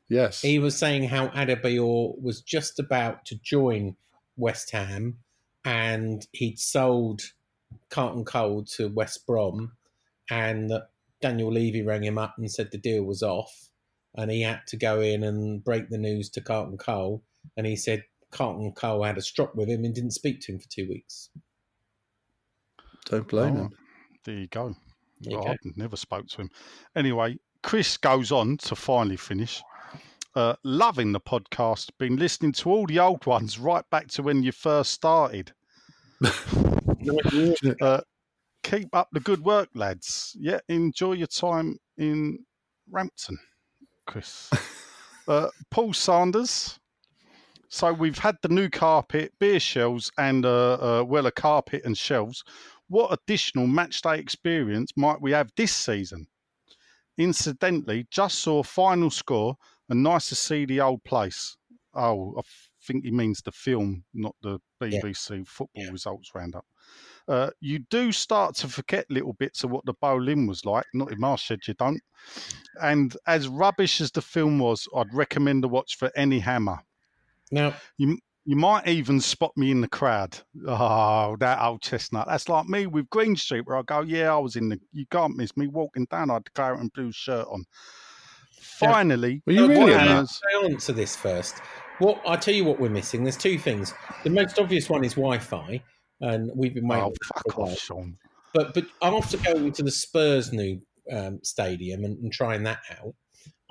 [0.09, 3.95] Yes, he was saying how Adebayor was just about to join
[4.35, 5.17] West Ham,
[5.63, 7.21] and he'd sold
[7.89, 9.71] Carlton Cole to West Brom,
[10.29, 10.89] and that
[11.21, 13.69] Daniel Levy rang him up and said the deal was off,
[14.15, 17.23] and he had to go in and break the news to Carlton Cole,
[17.57, 20.59] and he said Carlton Cole had a strop with him and didn't speak to him
[20.59, 21.29] for two weeks.
[23.05, 23.69] don't blame Oh, him.
[24.23, 24.75] There you go.
[25.21, 25.49] There you Oh, go.
[25.51, 26.49] I never spoke to him.
[26.95, 29.61] Anyway, Chris goes on to finally finish.
[30.35, 31.89] Uh, loving the podcast.
[31.97, 35.51] Been listening to all the old ones right back to when you first started.
[37.81, 38.01] Uh,
[38.63, 40.35] keep up the good work, lads.
[40.39, 42.39] Yeah, enjoy your time in
[42.91, 43.39] Rampton,
[44.05, 44.49] Chris.
[45.27, 46.79] uh, Paul Sanders.
[47.69, 51.97] So we've had the new carpet, beer shelves, and uh, uh, well, a carpet and
[51.97, 52.43] shelves.
[52.89, 56.27] What additional match day experience might we have this season?
[57.17, 59.55] Incidentally, just saw final score
[59.89, 61.55] and nice to see the old place.
[61.93, 62.41] Oh, I
[62.83, 65.91] think he means the film, not the BBC football Yeah.
[65.91, 66.65] results roundup.
[67.27, 70.85] Uh, you do start to forget little bits of what the bowling was like.
[70.93, 72.01] Not in my shed, you don't.
[72.81, 76.79] And as rubbish as the film was, I'd recommend a watch for any hammer.
[77.51, 80.35] Now, You you might even spot me in the crowd.
[80.67, 82.25] Oh, that old chestnut.
[82.27, 84.79] That's like me with Green Street, where I go, yeah, I was in the.
[84.91, 86.31] You can't miss me walking down.
[86.31, 87.63] I had the claret and blue shirt on.
[88.59, 90.63] Finally, Were you really what in happened- that?
[90.65, 91.59] On to this first.
[91.99, 93.23] What I tell you what we're missing.
[93.23, 93.93] There's two things.
[94.23, 95.81] The most obvious one is Wi-Fi,
[96.21, 97.05] and we've been waiting.
[97.05, 97.71] oh for fuck a while.
[97.71, 98.17] off, Sean.
[98.53, 103.13] But but after going to the Spurs new um, stadium and, and trying that out,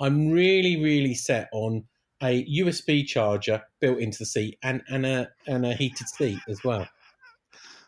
[0.01, 1.85] I'm really really set on
[2.23, 6.63] a USB charger built into the seat and and a and a heated seat as
[6.65, 6.87] well.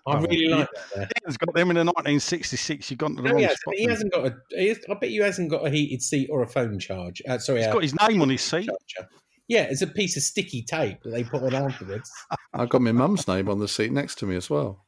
[0.04, 0.84] I Oh, really like that.
[0.96, 1.08] There.
[1.24, 2.90] Iain's got them in the 1966.
[2.90, 3.60] You've gone to the No, wrong he, hasn't.
[3.60, 3.74] spot.
[3.76, 4.36] he hasn't got a.
[4.50, 7.22] He has, I bet you hasn't got a heated seat or a phone charge.
[7.28, 8.66] Uh, sorry, He's got his name on his seat.
[8.68, 9.08] charger.
[9.48, 12.10] Yeah, it's a piece of sticky tape that they put on afterwards.
[12.54, 14.86] I got my mum's name on the seat next to me as well.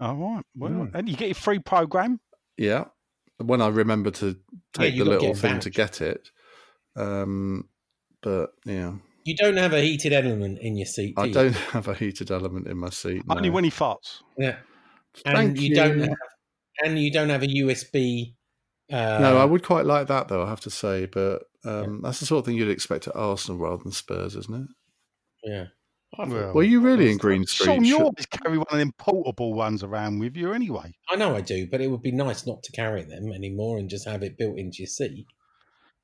[0.00, 0.42] All right.
[0.56, 0.94] Well, Mm.
[0.94, 2.18] and you get your free program.
[2.56, 2.86] Yeah,
[3.38, 4.36] when I remember to
[4.72, 6.30] take you the little thing to get it.
[6.96, 7.68] Um,
[8.22, 11.32] but yeah, You don't have a heated element in your seat, do I you?
[11.34, 13.22] don't have a heated element in my seat.
[13.28, 13.54] Only no.
[13.54, 14.22] when he farts.
[14.36, 14.56] Yeah,
[15.24, 15.74] and Thank you, you.
[15.74, 16.16] don't have,
[16.84, 18.34] and you don't have a USB.
[18.92, 20.42] Uh, no, I would quite like that though.
[20.44, 23.58] I have to say, but um, that's the sort of thing you'd expect at Arsenal
[23.58, 24.68] rather than Spurs, isn't it?
[25.50, 25.64] Yeah.
[26.18, 27.64] Well, Were you really in Green Street?
[27.66, 30.92] Sean, you always carry one of them portable ones around with you anyway.
[31.08, 33.88] I know I do, but it would be nice not to carry them anymore and
[33.88, 35.24] just have it built into your seat.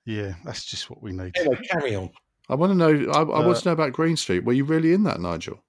[0.06, 1.36] Yeah, that's just what we need.
[1.36, 2.08] Anyway, carry on.
[2.48, 3.12] I want to know.
[3.12, 4.44] I, I Uh, want to know about Green Street.
[4.44, 5.62] Were you really in that, Nigel?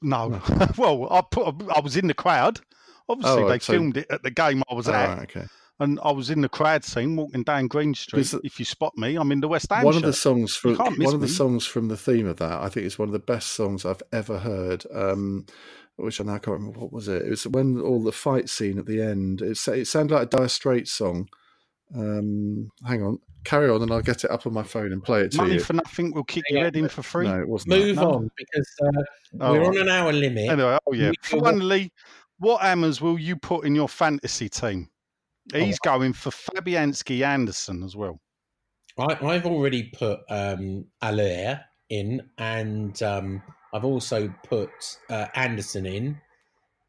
[0.00, 0.40] No,
[0.78, 2.60] well, I put, I was in the crowd.
[3.08, 5.46] Obviously, Oh, they so- filmed it at the game I was Oh, at, right, okay.
[5.80, 8.20] and I was in the crowd scene walking down Green Street.
[8.30, 10.76] Because- If you spot me, I'm in the West Ham one of the songs from
[10.76, 12.60] can't one of the songs from the theme of that.
[12.62, 14.84] I think it's one of the best songs I've ever heard.
[14.94, 15.46] Um,
[15.96, 17.22] which I now can't remember what was it.
[17.22, 19.42] It was when all the fight scene at the end.
[19.42, 21.28] It, it sounded like a Dire Straits song.
[21.94, 25.20] Um, hang on, carry on, and I'll get it up on my phone and play
[25.22, 25.60] it to Money you.
[25.60, 27.28] for nothing will kick Yeah, your head in for free.
[27.28, 27.72] no, it wasn't.
[27.72, 27.78] that.
[27.80, 28.10] Move No.
[28.14, 29.02] on because uh,
[29.40, 29.68] Oh, we're right.
[29.68, 30.48] on an hour limit.
[30.48, 31.10] Anyway, oh yeah.
[31.10, 31.92] We- Finally,
[32.42, 34.90] what hammers will you put in your fantasy team?
[35.54, 38.20] He's going for Fabianski Anderson as well.
[38.98, 44.70] I, I've already put um, Haller in, and um, I've also put
[45.08, 46.20] uh, Anderson in.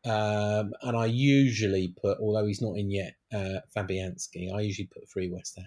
[0.06, 4.54] Um, and I usually put, although he's not in yet, uh, Fabianski.
[4.54, 5.66] I usually put three West Ham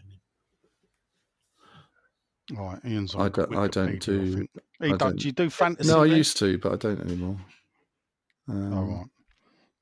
[2.51, 2.59] in.
[2.59, 3.57] All right, Iain's on I don't.
[3.57, 4.47] I don't do.
[4.81, 5.89] I He don't, don't- do you do fantasy?
[5.91, 7.37] No, I used to, but I don't anymore.
[8.49, 9.07] Um, Oh, right.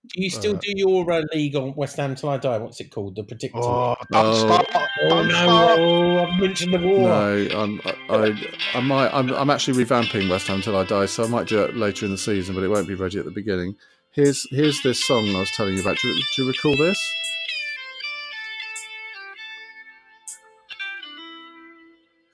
[0.07, 2.59] Do you still Uh, do your uh, league on West Ham till I die?
[2.59, 3.17] What's it called?
[3.17, 3.59] The predictor.
[3.59, 4.35] Oh, don't Oh.
[4.47, 4.67] start.
[4.75, 5.35] Oh, Don't no!
[5.35, 5.79] start.
[5.79, 7.09] Oh, I've mentioned the war.
[7.09, 9.09] No, I'm, I, I, I might.
[9.15, 12.05] I'm, I'm actually revamping West Ham until I die, so I might do it later
[12.05, 13.77] in the season, but it won't be ready at the beginning.
[14.11, 15.97] Here's here's this song I was telling you about.
[15.99, 16.99] Do you, do you recall this?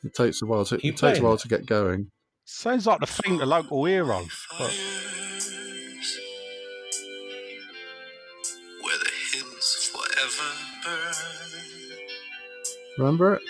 [0.03, 0.81] It takes a while to.
[0.83, 1.41] You It takes a while it?
[1.41, 2.11] to get going.
[2.45, 4.25] Sounds like the thing the local hero.
[4.59, 4.77] But
[13.01, 13.43] Remember it?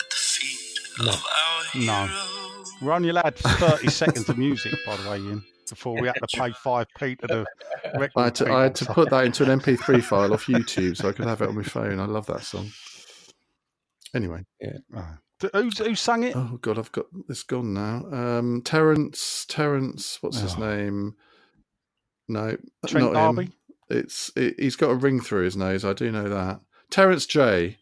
[0.00, 1.12] at the feet No.
[1.12, 2.24] of our No.
[2.82, 6.26] we're only allowed 30 seconds of music, by the way, Iain, before we had to
[6.38, 7.46] pay 5p to the
[7.98, 8.12] record.
[8.16, 8.52] I had to.
[8.52, 11.40] I had to put that into an MP3 file off YouTube so I could have
[11.40, 11.98] it on my phone.
[12.00, 12.70] I love that song.
[14.14, 14.44] Anyway,
[14.94, 15.06] Oh.
[15.40, 16.36] D- Who's, who sang it?
[16.36, 18.04] oh god, I've got this gone now.
[18.12, 19.46] Um, Terence.
[19.48, 20.18] Terence.
[20.20, 20.60] What's his Oh.
[20.60, 21.14] name?
[22.28, 23.52] No, Trent not him.
[23.90, 25.84] It's it, he's got a ring through his nose.
[25.84, 26.60] I do know that.
[26.90, 27.78] Terence Jay.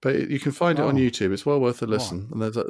[0.00, 0.84] But you can find oh.
[0.84, 1.00] it on oh.
[1.00, 1.32] YouTube.
[1.32, 2.28] It's well worth a listen.
[2.32, 2.66] And there's a,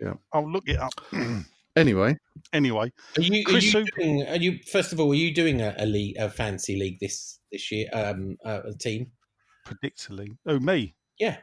[0.00, 0.14] yeah.
[0.32, 0.92] I'll look it up.
[1.76, 2.16] anyway,
[2.52, 5.12] anyway, are you, are you, doing, are you, first of all?
[5.12, 7.88] Are you doing a, a league, a fancy league this this year?
[7.92, 9.12] Um, uh, a team
[9.66, 10.36] Predictably.
[10.46, 10.94] Oh, me?
[11.18, 11.38] Yeah.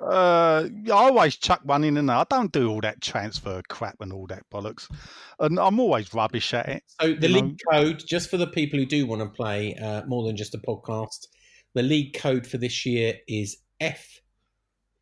[0.00, 2.32] Uh, I always chuck one in and out.
[2.32, 4.92] I don't do all that transfer crap and all that bollocks,
[5.38, 6.82] and I'm always rubbish at it.
[7.00, 7.70] So the league know?
[7.70, 10.58] code, just for the people who do want to play uh, more than just a
[10.58, 11.28] podcast,
[11.74, 14.04] the league code for this year is F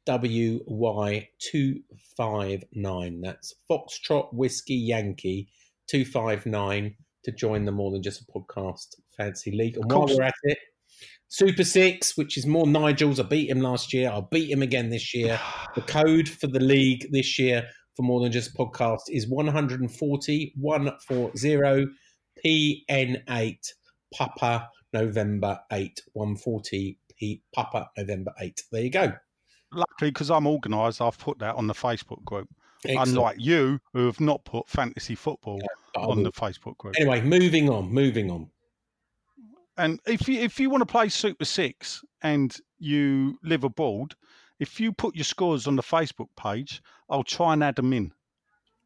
[0.07, 1.81] Wy two
[2.17, 3.21] five nine.
[3.21, 5.49] That's Foxtrot Whiskey Yankee
[5.89, 6.95] 259
[7.25, 9.77] to join the More Than Just a Podcast Fancy League.
[9.77, 10.59] And while we're at it,
[11.29, 13.21] Super Six, which is more Nigel's.
[13.21, 14.11] I beat him last year.
[14.11, 15.41] I'll beat him again this year.
[15.75, 20.53] the code for the league this year for More Than Just a Podcast is 140
[20.57, 21.87] 140
[22.45, 23.73] PN8
[24.15, 26.03] Papa November 8.
[26.13, 28.63] 140 P Papa November 8.
[28.73, 29.13] There you go.
[29.73, 32.49] Luckily, because I'm organised, I've put that on the Facebook group.
[32.85, 33.09] Excellent.
[33.11, 35.61] Unlike you, who have not put fantasy football
[35.97, 36.95] I on the Facebook group.
[36.99, 38.51] Anyway, moving on, moving on.
[39.79, 44.15] And if you if you want to play Super Six and you live abroad,
[44.59, 48.13] if you put your scores on the Facebook page, I'll try and add them in.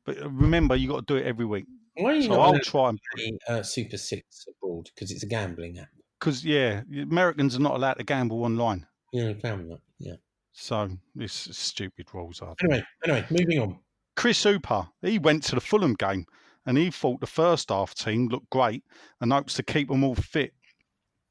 [0.05, 1.65] But remember, you got to do it every week.
[1.97, 4.91] Why are you So not I'll try and play uh, Super 6 abroad?
[4.95, 5.89] Because it's a gambling app.
[6.21, 8.87] because yeah, Americans are not allowed to gamble online.
[9.13, 9.81] Yeah, I found that.
[9.99, 10.17] Yeah.
[10.59, 12.55] So this stupid rules are.
[12.65, 13.79] Anyway, anyway, moving on.
[14.17, 16.25] Chris Hooper, he went to the Fulham game
[16.65, 18.83] and he thought the first half team looked great
[19.21, 20.55] and hopes to keep them all fit.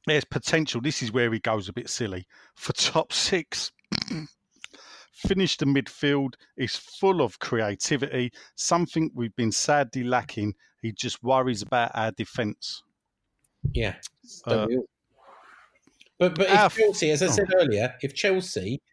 [0.06, 0.80] There's potential.
[0.80, 3.72] This is where he goes a bit silly for top six.
[5.12, 10.54] Finished the midfield is full of creativity, something we've been sadly lacking.
[10.84, 12.84] He just worries about our defence.
[13.74, 13.96] Yeah.
[14.46, 14.90] Uh, Don't we all?
[16.20, 17.32] but but if Chelsea, as I oh.
[17.32, 18.84] said earlier, if Chelsea,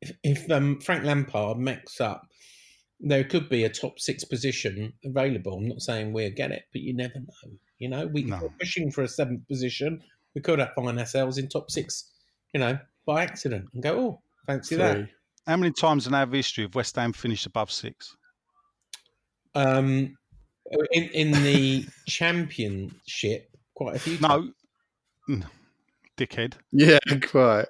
[0.00, 2.22] if, if um, Frank Lampard makes up,
[3.00, 5.54] there could be a top six position available.
[5.58, 7.50] I'm not saying we'll get it, but you never know.
[7.78, 8.38] You know, we, No.
[8.42, 10.00] we're pushing for a seventh position.
[10.34, 12.10] We could have find ourselves in top six,
[12.52, 15.08] you know, by accident and go, oh, fancy that.
[15.46, 18.16] How many times in our history have West Ham finished above six?
[19.54, 20.16] Um,
[20.92, 24.18] in in the championship, quite a few.
[24.18, 24.52] times.
[25.28, 25.46] No,
[26.16, 26.54] dickhead.
[26.72, 26.98] Yeah,
[27.30, 27.66] quite.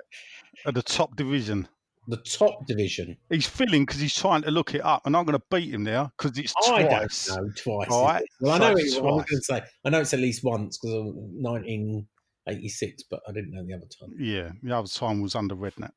[0.66, 1.68] At the top division.
[2.08, 3.16] The top division.
[3.30, 5.84] He's filling because he's trying to look it up, and I'm going to beat him
[5.84, 7.26] there because it's I twice.
[7.26, 7.88] don't know twice.
[7.90, 8.24] All right?
[8.40, 10.42] Well, I know it's it, I was going to say I know it's at least
[10.42, 14.10] once because of 1986, but I didn't know the other time.
[14.18, 15.90] Yeah, the other time was under Redknapp.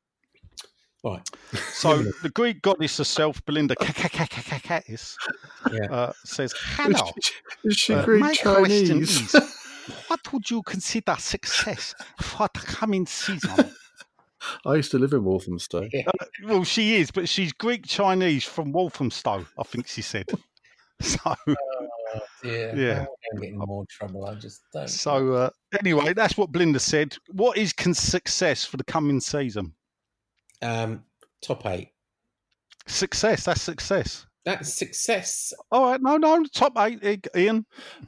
[1.04, 1.28] Right.
[1.72, 5.86] So the Greek goddess herself, Belinda Yeah.
[5.90, 7.10] uh, says, "Hello,
[7.64, 8.90] Is she Uh, Greek Chinese?
[9.34, 9.54] is,
[10.08, 13.72] what would you consider success for the coming season?"
[14.64, 15.88] I used to live in Walthamstow.
[16.44, 20.26] well, she is, but she's Greek Chinese from Walthamstow, I think she said.
[21.00, 21.18] So
[22.14, 22.72] Oh, dear.
[22.76, 22.92] Yeah.
[22.92, 24.24] I don't wanna get in more trouble.
[24.26, 24.88] I just don't.
[24.88, 27.16] So uh, anyway, that's what Blinda said.
[27.32, 29.74] What is con- success for the coming season?
[30.60, 31.02] um,
[31.40, 31.88] top eight.
[32.86, 33.44] Success.
[33.46, 34.26] That's success.
[34.44, 35.52] That's success.
[35.72, 36.00] All right.
[36.00, 36.44] No, no.
[36.54, 37.64] Top eight, Iain.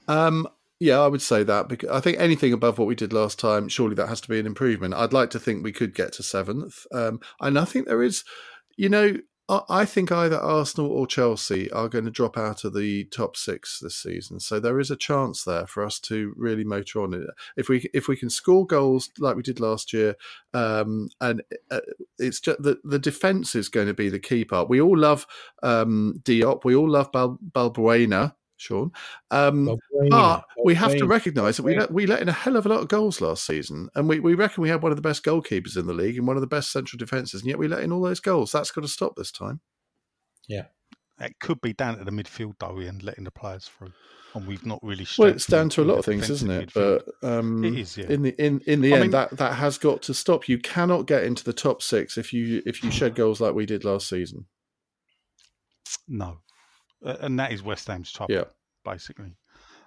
[0.07, 0.47] Um,
[0.85, 3.69] yeah, I would say that because I think anything above what we did last time,
[3.69, 4.93] surely that has to be an improvement.
[4.93, 8.23] I'd like to think we could get to seventh, um, and I think there is,
[8.77, 9.17] you know,
[9.49, 13.79] I, think either Arsenal or Chelsea are going to drop out of the top six
[13.79, 14.41] this season.
[14.41, 17.27] So there is a chance there for us to really motor on it
[17.57, 20.17] if we if we can score goals like we did last year.
[20.55, 21.81] Um, and uh,
[22.19, 24.71] it's just the the defense is going to be the key part.
[24.71, 25.27] We all love
[25.63, 28.35] um, Diop, we all love Bal- Balbuena.
[28.57, 28.93] Sean,
[29.31, 29.79] um,
[30.11, 32.69] but we have to recognise that we let, we let in a hell of a
[32.69, 35.25] lot of goals last season, and we, we reckon we had one of the best
[35.25, 37.83] goalkeepers in the league and one of the best central defences, and yet we let
[37.83, 38.53] in all those goals.
[38.53, 39.61] That's got to stop this time.
[40.49, 40.67] Yeah.
[41.21, 43.93] It could be down to the midfield though, Iain, letting the players through,
[44.35, 45.07] and we've not really.
[45.17, 46.67] Well, it's down to a lot of things, isn't it?
[46.67, 48.07] defensive But um, It is, yeah.
[48.09, 50.49] in the in in the I end, mean- that that has got to stop.
[50.49, 53.65] You cannot get into the top six if you if you shed goals like we
[53.65, 54.47] did last season.
[56.09, 56.39] no,
[57.05, 58.35] and that is West Ham's trouble.
[58.35, 58.45] Yeah.
[58.85, 59.37] basically.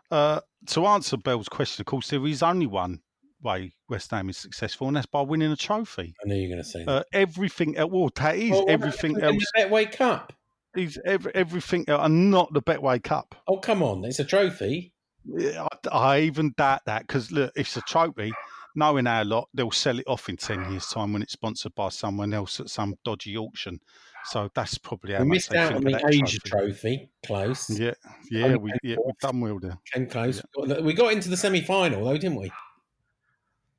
[0.10, 3.02] Uh, to answer Bell's question, of course, there is only one
[3.44, 6.14] way West Ham is successful, and that's by winning a trophy.
[6.24, 6.92] I know you're going to say that.
[6.92, 9.44] Uh, everything else, well, that is Well, everything in else.
[9.56, 10.34] the Betway Cup.
[10.76, 13.36] Is every, everything else, and not the Betway Cup.
[13.48, 14.06] Oh, come on.
[14.06, 14.94] It's a trophy.
[15.26, 18.32] Yeah, I, I even doubt that because look, if it's a trophy.
[18.76, 21.90] Knowing our lot, they'll sell it off in ten years' time when it's sponsored by
[21.90, 23.80] someone else at some dodgy auction.
[24.28, 27.10] So that's probably how We missed out on the Asia trophy.
[27.26, 27.70] Close.
[27.70, 27.94] Yeah,
[28.30, 29.78] yeah, we yeah, we've done well there.
[29.94, 30.42] Came close.
[30.82, 32.52] We got into the semi final, though, didn't we?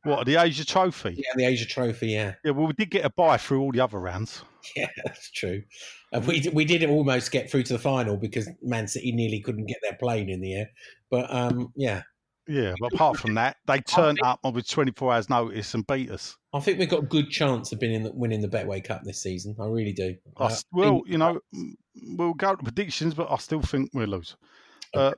[0.04, 1.14] What the Asia Trophy?
[1.16, 2.34] Yeah, the Asia trophy, yeah.
[2.44, 4.42] Yeah, well, we did get a buy through all the other rounds.
[4.76, 5.62] Yeah, that's true.
[6.12, 9.64] And we we did almost get through to the final because Man City nearly couldn't
[9.64, 10.70] get their plane in the air.
[11.10, 12.02] But um, yeah,
[12.48, 16.10] Yeah, but apart from that, they turned up on with 24 hours notice and beat
[16.10, 16.36] us.
[16.54, 19.54] I think we've got a good chance of being winning the Betway Cup this season.
[19.60, 20.16] I really do.
[20.38, 21.72] I Uh, s- well, you know, mm,
[22.16, 24.34] we'll go to predictions, but I still think we'll lose.
[24.94, 25.12] Uh,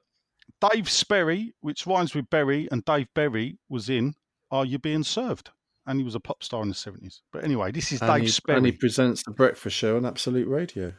[0.72, 4.14] Dave Sperry, which rhymes with Berry, and Dave Berry was in
[4.51, 5.51] Are You Being Served?
[5.87, 7.20] And he was a pop star in the 70s.
[7.33, 8.57] But anyway, this is And Dave he, Sperry.
[8.59, 10.93] and he presents the breakfast show on Absolute Radio.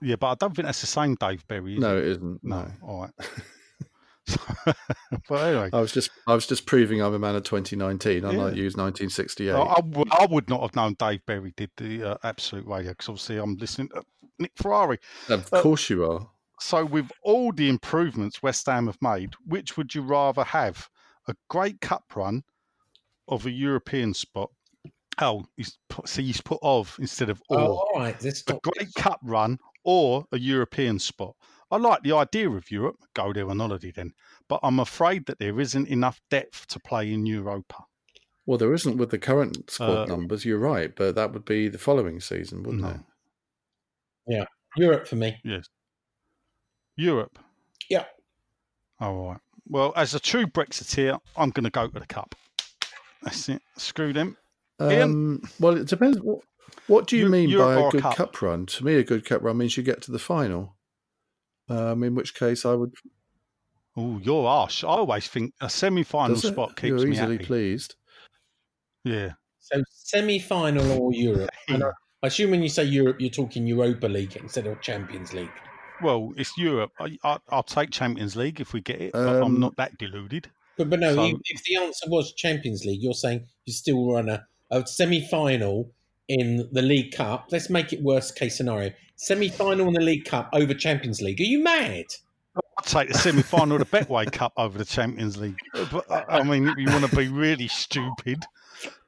[0.00, 1.74] Yeah, but I don't think that's the same Dave Berry.
[1.74, 2.04] Is No, it?
[2.04, 2.44] it isn't.
[2.44, 2.62] No.
[2.62, 2.72] No.
[2.82, 3.10] All right.
[5.28, 8.54] but anyway, I was just I was just proving I'm a man of 2019, unlike
[8.54, 8.62] Yeah.
[8.62, 9.52] you, 1968.
[9.52, 12.90] I, I w- I would not have known Dave Berry did the uh, Absolute Radio
[12.92, 14.02] because obviously I'm listening to
[14.38, 14.98] Nick Ferrari.
[15.28, 16.28] of uh, course you are.
[16.60, 20.88] So, with all the improvements West Ham have made, which would you rather have?
[21.28, 22.44] A great cup run
[23.28, 24.50] of a European spot?
[25.20, 28.16] Oh, he's put, see, he's put of instead of Oh, all right.
[28.22, 31.34] Let's a great cup run or a European spot.
[31.70, 32.96] I like the idea of Europe.
[33.14, 34.12] Go there on holiday then.
[34.48, 37.84] But I'm afraid that there isn't enough depth to play in Europa.
[38.46, 40.44] Well, there isn't with the current squad Uh, numbers.
[40.44, 42.88] You're right, but that would be the following season, wouldn't No.
[42.90, 43.00] it?
[44.28, 44.44] Yeah.
[44.76, 45.40] Europe for me.
[45.44, 45.68] Yes.
[46.96, 47.38] Europe.
[47.90, 48.04] Yeah.
[49.00, 49.40] All right.
[49.68, 52.34] Well, as a true Brexiteer, I'm going to go to the cup.
[53.22, 53.62] That's it.
[53.76, 54.36] Screw them.
[54.78, 56.18] Um, well, it depends.
[56.20, 56.40] What,
[56.86, 58.16] what do you Eu- mean Europe by or a a good cup?
[58.16, 58.42] cup?
[58.42, 58.66] run?
[58.66, 60.75] To me, a good cup run means you get to the final.
[61.68, 62.92] Um, in which case, I would.
[63.96, 64.84] Oh, you're harsh.
[64.84, 66.52] I always think a semi-final Does it?
[66.52, 67.44] spot keeps You're me easily happy.
[67.46, 67.94] pleased.
[69.04, 69.32] Yeah.
[69.60, 71.50] So semi-final or Europe?
[71.68, 71.88] And I,
[72.22, 75.50] I assume when you say Europe, you're talking Europa League instead of Champions League.
[76.02, 76.92] Well, it's Europe.
[77.00, 79.96] I, I, I'll take Champions League if we get it, but I'm Um, not that
[79.98, 80.50] deluded.
[80.76, 84.12] But but no, So- if, if the answer was Champions League, you're saying you still
[84.12, 85.90] run a, a semi-final
[86.28, 87.46] in the League Cup.
[87.50, 91.40] Let's make it worst case scenario: semi-final in the League Cup over Champions League.
[91.40, 92.06] Are you mad?
[92.56, 95.58] I'd take the semi-final of the Betway Cup over the Champions League.
[95.90, 98.44] But I I mean, you want to be really stupid,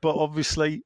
[0.00, 0.82] but obviously,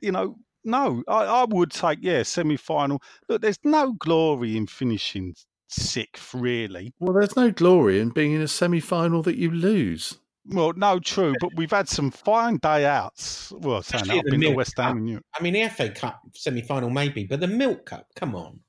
[0.00, 3.02] you know, no, I, I would take yeah semi-final.
[3.28, 5.34] Look, there's no glory in finishing
[5.68, 6.92] sixth, really.
[6.98, 10.18] Well, there's no glory in being in a semi-final that you lose.
[10.46, 13.50] Well, no, true, but we've had some fine day outs.
[13.56, 14.96] Well, saying that, I've the been to West Ham Cup.
[14.96, 15.24] and Europe.
[15.38, 18.60] I mean, the FA Cup semi-final maybe, but the Milk Cup, come on,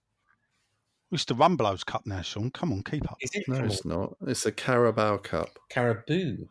[1.15, 2.51] It's the Rumbelows Cup now, Sean.
[2.51, 3.17] Come on, keep up.
[3.21, 3.47] is it?
[3.47, 4.17] No, it's not.
[4.27, 5.57] It's the Carabao Cup.
[5.69, 6.45] Caribou.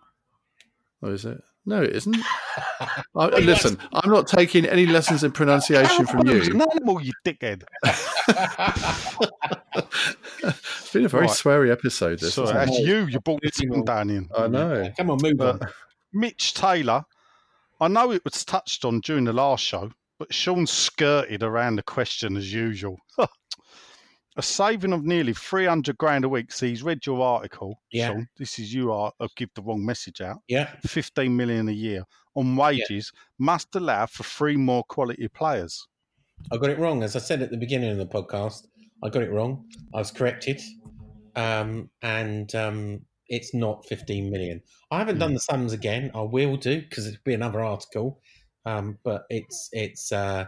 [1.02, 1.38] Or is it?
[1.66, 2.16] No, it isn't.
[3.14, 6.40] I, listen, I'm not taking any lessons in pronunciation from you.
[6.42, 7.64] an animal, you dickhead.
[10.42, 11.30] it's been a very Right.
[11.30, 12.20] sweary episode.
[12.20, 13.06] This, Sorry, that's you.
[13.06, 13.76] You brought the Animal.
[13.76, 14.28] team down in.
[14.36, 14.90] I know.
[14.96, 15.60] come on, move on.
[16.12, 17.04] Mitch Taylor,
[17.80, 21.82] I know it was touched on during the last show, but Sean skirted around the
[21.82, 22.98] question as usual.
[24.36, 26.52] a saving of nearly 300 grand a week.
[26.52, 28.08] So he's read your article, Yeah.
[28.08, 28.28] Sean.
[28.36, 30.38] This is you are uh, give the wrong message out.
[30.48, 30.70] Yeah.
[30.86, 32.04] 15 million a year
[32.34, 35.86] on wages must allow for three more quality players.
[36.52, 37.02] I got it wrong.
[37.02, 38.66] As I said at the beginning of the podcast,
[39.02, 39.64] I got it wrong.
[39.94, 40.60] I was corrected.
[41.36, 44.62] Um, and um, it's not 15 million.
[44.90, 46.10] I haven't done the sums again.
[46.14, 48.20] I will do because it'll be another article.
[48.66, 50.46] Um, but it's it's uh,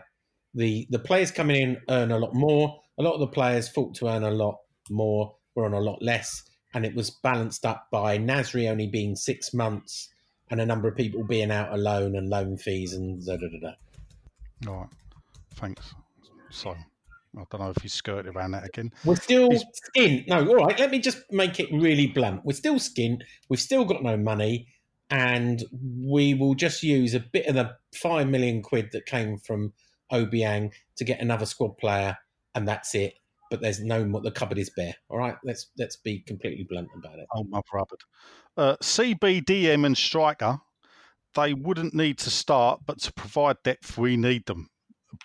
[0.55, 2.80] the the players coming in earn a lot more.
[2.99, 4.59] A lot of the players thought to earn a lot
[4.90, 6.42] more, were on a lot less,
[6.74, 10.09] and it was balanced up by Nasri only being six months
[10.51, 13.59] and a number of people being out alone and loan fees and da da da
[13.70, 14.70] da.
[14.70, 14.88] All right.
[15.55, 15.94] Thanks.
[16.51, 18.92] So I don't know if you skirted around that again.
[19.05, 19.64] We're still Is-
[19.97, 20.28] skint.
[20.28, 20.78] No, all right.
[20.78, 22.44] Let me just make it really blunt.
[22.44, 23.22] We're still skint.
[23.49, 24.68] We've still got no money,
[25.11, 25.62] and
[26.01, 29.72] we will just use a bit of the five million quid that came from
[30.12, 32.16] Obiang to get another squad player,
[32.57, 33.14] and that's it.
[33.48, 34.20] But there's no more.
[34.20, 34.94] The cupboard is bare.
[35.09, 35.36] All right.
[35.44, 37.26] Let's let's be completely blunt about it.
[37.32, 38.00] Oh, my rubbered.
[38.57, 40.59] Uh, CBDM and striker,
[41.36, 44.70] they wouldn't need to start, but to provide depth, we need them.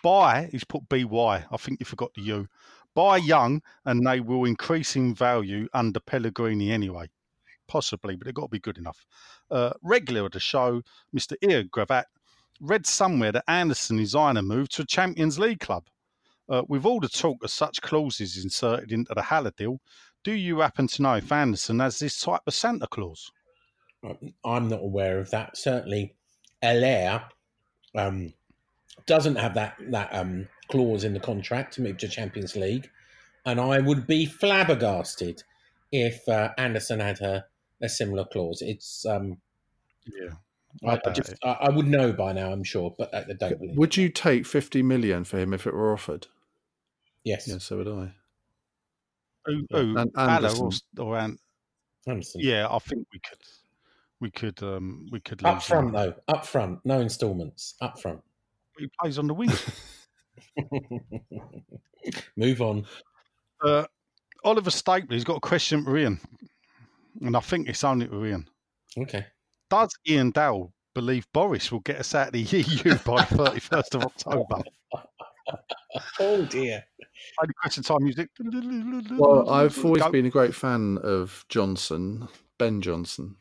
[0.03, 1.45] Buy, is put BY.
[1.49, 2.47] I think you forgot the U.
[2.93, 7.09] Buy young, and they will increase in value under Pellegrini anyway.
[7.67, 9.05] Possibly, but they've got to be good enough.
[9.49, 10.81] Uh, regular of the show,
[11.15, 11.35] Mr.
[11.41, 12.05] Ian Gravatt,
[12.59, 15.85] read somewhere that Anderson is eyeing a move to a Champions League club.
[16.51, 19.79] Uh, with all the talk of such clauses inserted into the Haller deal,
[20.21, 23.31] do you happen to know if Anderson has this type of Santa Claus?
[24.43, 25.55] I'm not aware of that.
[25.55, 26.13] Certainly,
[26.61, 27.23] Haller
[27.95, 28.33] um,
[29.05, 32.89] doesn't have that that um, clause in the contract to move to Champions League,
[33.45, 35.43] and I would be flabbergasted
[35.93, 37.45] if uh, Anderson had a,
[37.81, 38.61] a similar clause.
[38.61, 39.37] It's um,
[40.05, 40.33] Yeah.
[40.83, 41.35] I, I doubt just.
[41.43, 42.51] I, I would know by now.
[42.51, 43.77] I'm sure, but I, I don't believe.
[43.77, 46.27] Would you take 50 million for him if it were offered?
[47.23, 48.13] Yes, Yeah, so would I.
[49.45, 49.77] Who, Yeah.
[49.79, 50.71] who, And Anderson.
[50.97, 51.37] or, or An-
[52.07, 52.41] Anderson.
[52.41, 53.39] yeah, I think we could,
[54.19, 55.93] we could, um, we could Up front him.
[55.93, 57.75] though, up front, no instalments.
[57.81, 58.21] Up front.
[58.77, 59.49] He plays on the wing.
[62.35, 62.85] Move on.
[63.63, 63.85] uh,
[64.43, 66.19] Oliver Stapley, he's got a question for Iain,
[67.21, 68.47] and I think it's only for Iain.
[68.97, 69.25] Okay.
[69.69, 74.03] Does Iain Dale believe Boris will get us out of the EU by 31st of
[74.03, 74.61] October?
[76.19, 76.83] Oh dear.
[77.41, 78.29] Only question time music.
[79.17, 80.11] Well, I've always Go.
[80.11, 82.27] been a great fan of Johnson,
[82.57, 83.35] Ben Johnson.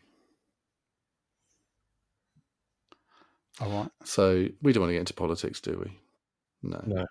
[3.60, 3.90] All right.
[4.04, 5.98] So we don't want to get into politics, do we?
[6.62, 6.82] No.
[6.86, 7.06] No.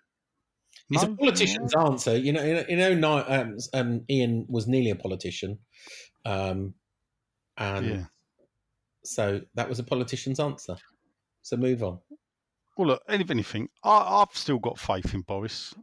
[0.92, 1.16] It's a No?
[1.16, 2.18] politician's answer.
[2.18, 5.60] You know, you know, you know no, um, um, Iain was nearly a politician,
[6.26, 6.74] um,
[7.58, 8.06] and Yeah.
[9.04, 10.78] so that was a politician's answer.
[11.44, 12.00] So move on.
[12.80, 15.76] Well, look, if anything, I, I've still got faith in Boris.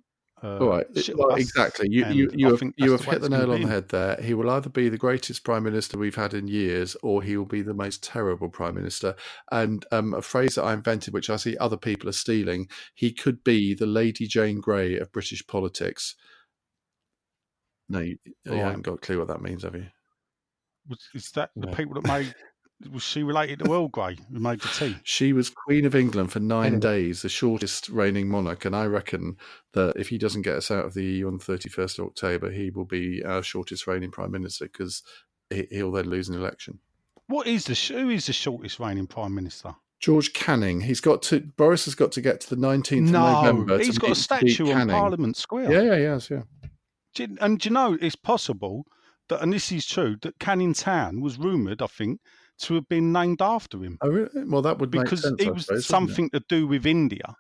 [0.43, 1.89] Uh, All right, well, exactly.
[1.91, 3.65] You you you have, you have hit the nail on be.
[3.65, 4.17] the head there.
[4.19, 7.45] He will either be the greatest prime minister we've had in years, or he will
[7.45, 9.15] be the most terrible prime minister.
[9.53, 13.13] And um, a phrase that I invented, which I see other people are stealing, he
[13.13, 16.15] could be the Lady Jane Grey of British politics.
[17.91, 18.57] No, you, you Right.
[18.61, 19.89] haven't got a clue what that means, have you?
[21.13, 21.75] Is that the No.
[21.75, 22.35] people that made?
[22.93, 24.97] Was she related to Earl Grey who made the tea?
[25.03, 29.37] She was Queen of England for nine days, the shortest reigning monarch, and I reckon
[29.73, 32.05] that if he doesn't get us out of the EU on the thirty first of
[32.05, 35.03] October, he will be our shortest reigning prime minister because
[35.49, 36.81] he'll then lose an election.
[37.29, 39.75] What is the who is the shortest reigning prime minister?
[39.99, 41.41] George Canning, he's got to.
[41.41, 43.79] Boris has got to get to the nineteenth No, of November.
[43.79, 44.91] he's to got a statue on.
[44.91, 45.73] Parliament Square.
[45.73, 46.43] Yeah, yeah, yes, yeah.
[47.41, 48.85] And do you know it's possible
[49.31, 52.21] that, and this is true, that Canning Town was rumoured, I think,
[52.59, 54.45] to have been named after him Oh, really?
[54.45, 55.37] Well, that would because sense.
[55.41, 55.87] it was suppose, wouldn't it?
[55.87, 57.35] something to do with India.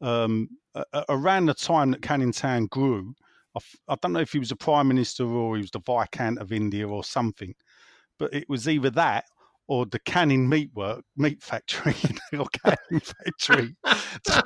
[0.00, 3.14] Um, a- around the time that Canning Town grew,
[3.54, 5.80] I, f- I don't know if he was a prime minister or he was the
[5.80, 7.54] viscount of India or something,
[8.18, 9.24] but it was either that
[9.68, 11.94] or the Canning meat work meat factory
[12.38, 13.76] or Canning factory.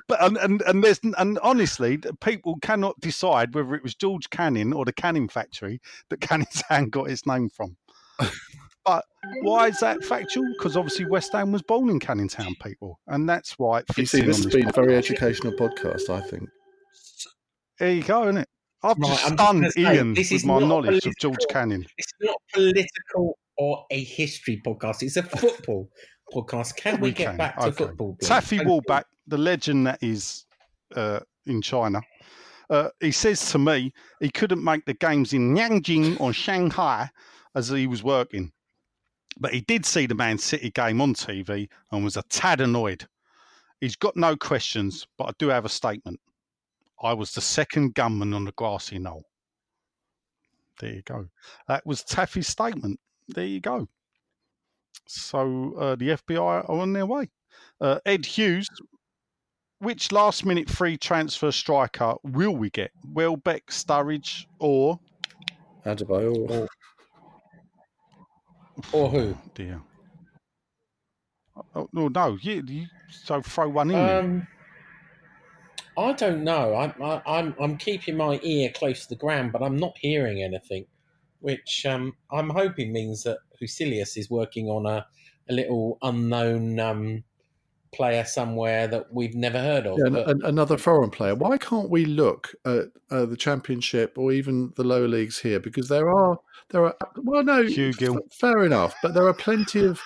[0.09, 4.73] but and, and and there's and honestly, people cannot decide whether it was George Canning
[4.75, 5.81] or the Canning factory
[6.11, 7.77] that Canning Town got its name from.
[8.87, 9.05] But
[9.43, 10.47] why is that factual?
[10.57, 13.95] Because obviously West Ham was born in Canning Town, people, and that's why it You
[13.95, 16.09] fits see, in this on has been a very educational podcast.
[16.09, 16.49] I think.
[17.81, 18.49] There you go, isn't it?
[18.83, 21.35] I've Right, just I'm just stunned say, Iain this with is my knowledge of George
[21.35, 21.53] political.
[21.53, 21.87] Canning.
[21.99, 25.03] It's not political or a history podcast.
[25.03, 25.89] It's a football
[26.33, 26.77] podcast.
[26.77, 27.85] Can we, get can, back to okay.
[27.85, 28.17] football?
[28.21, 28.29] please?
[28.29, 28.81] Taffy Thank you.
[28.83, 30.47] Wallback, the legend that is
[30.95, 32.01] uh, in China,
[32.71, 37.11] uh, he says to me he couldn't make the games in Nanjing or Shanghai
[37.55, 38.53] as he was working.
[39.39, 43.07] But he did see the Man City game on TV and was a tad annoyed.
[43.81, 46.21] He's got no questions, but I do have a statement.
[47.03, 49.25] I was the second gunman on the grassy knoll.
[50.81, 51.29] There you go.
[51.69, 52.99] That was Taffy's statement.
[53.29, 53.89] There you go.
[55.07, 57.29] So uh, the FBI are on their way.
[57.81, 58.69] Uh, Ed Hughes,
[59.79, 62.91] which last minute free transfer striker will we get?
[63.13, 64.99] Welbeck, Sturridge, or
[65.85, 66.67] Adebayo.
[68.93, 69.37] Or who?
[69.55, 69.81] dear?
[71.75, 72.39] Oh, no, no.
[72.41, 73.97] You, you, so throw one in.
[73.97, 74.47] Um,
[75.97, 76.75] I don't know.
[76.75, 80.43] I'm I, I'm I'm keeping my ear close to the ground, but I'm not hearing
[80.43, 80.87] anything,
[81.41, 85.07] which um, I'm hoping means that Husillos is working on a,
[85.49, 87.25] a little unknown um,
[87.97, 89.99] player somewhere that we've never heard of.
[89.99, 91.35] Yeah, but- an, another foreign player.
[91.35, 95.59] Why can't we look at uh, the championship or even the lower leagues here?
[95.61, 96.39] Because there are
[96.71, 98.19] there are well, no, Hugill.
[98.33, 100.01] fair enough, but there are plenty of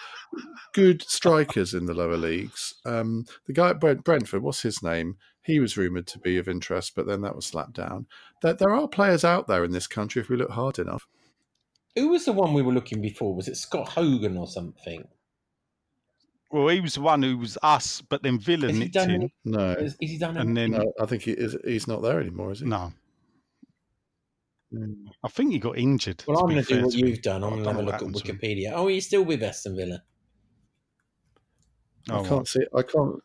[0.73, 2.75] good strikers in the lower leagues.
[2.87, 5.17] Um, the guy at Brent, Brentford, what's his name?
[5.43, 8.07] He was rumored to be of interest, but then that was slapped down.
[8.43, 11.09] That there are players out there in this country if we look hard enough.
[11.97, 13.35] who was the one we were looking before?
[13.35, 15.09] Was it Scott Hogan or something?
[16.51, 19.11] Well, he was the one who was us, but then Villa Has he nicked done?
[19.11, 20.37] in, No, has, has he done?
[20.37, 21.57] and then no, I think he is.
[21.65, 22.67] He's not there anymore, is he?
[22.67, 22.93] no,
[24.73, 25.07] Mm.
[25.25, 26.23] I think he got injured.
[26.29, 27.43] Well, I'm going to do what you've done.
[27.43, 28.39] I I'm going to have a look at what happened to him.
[28.39, 28.73] Wikipedia.
[28.73, 30.01] Oh, he's still with Aston Villa.
[32.09, 32.47] I Oh, can't right.
[32.47, 32.61] see.
[32.73, 33.17] I can't.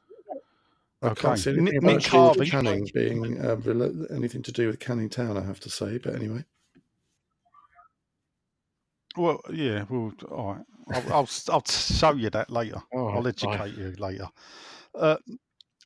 [1.04, 1.22] I Okay.
[1.22, 2.50] can't see anything Nick- about Nick Harvey.
[2.50, 5.38] Canning being uh, rela- anything to do with Canning Town.
[5.38, 6.46] I have to say, but anyway.
[9.18, 9.86] Well, yeah.
[9.90, 10.66] Well, all right.
[10.94, 12.82] I'll, I'll I'll show you that later.
[12.94, 13.60] All I'll right, fine.
[13.60, 14.28] educate you later.
[14.94, 15.18] Uh,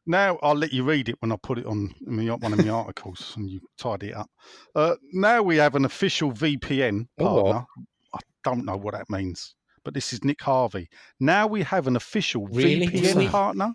[0.05, 2.69] now I'll let you read it when I put it on my, one of my
[2.83, 4.29] articles and you tidy it up.
[4.75, 7.45] Uh, now we have an official VPN Oh, what?
[7.45, 7.65] partner.
[8.13, 10.89] I don't know what that means, but this is Nick Harvey.
[11.19, 12.87] Now we have an official Really?
[12.87, 13.27] VPN Really?
[13.27, 13.73] partner.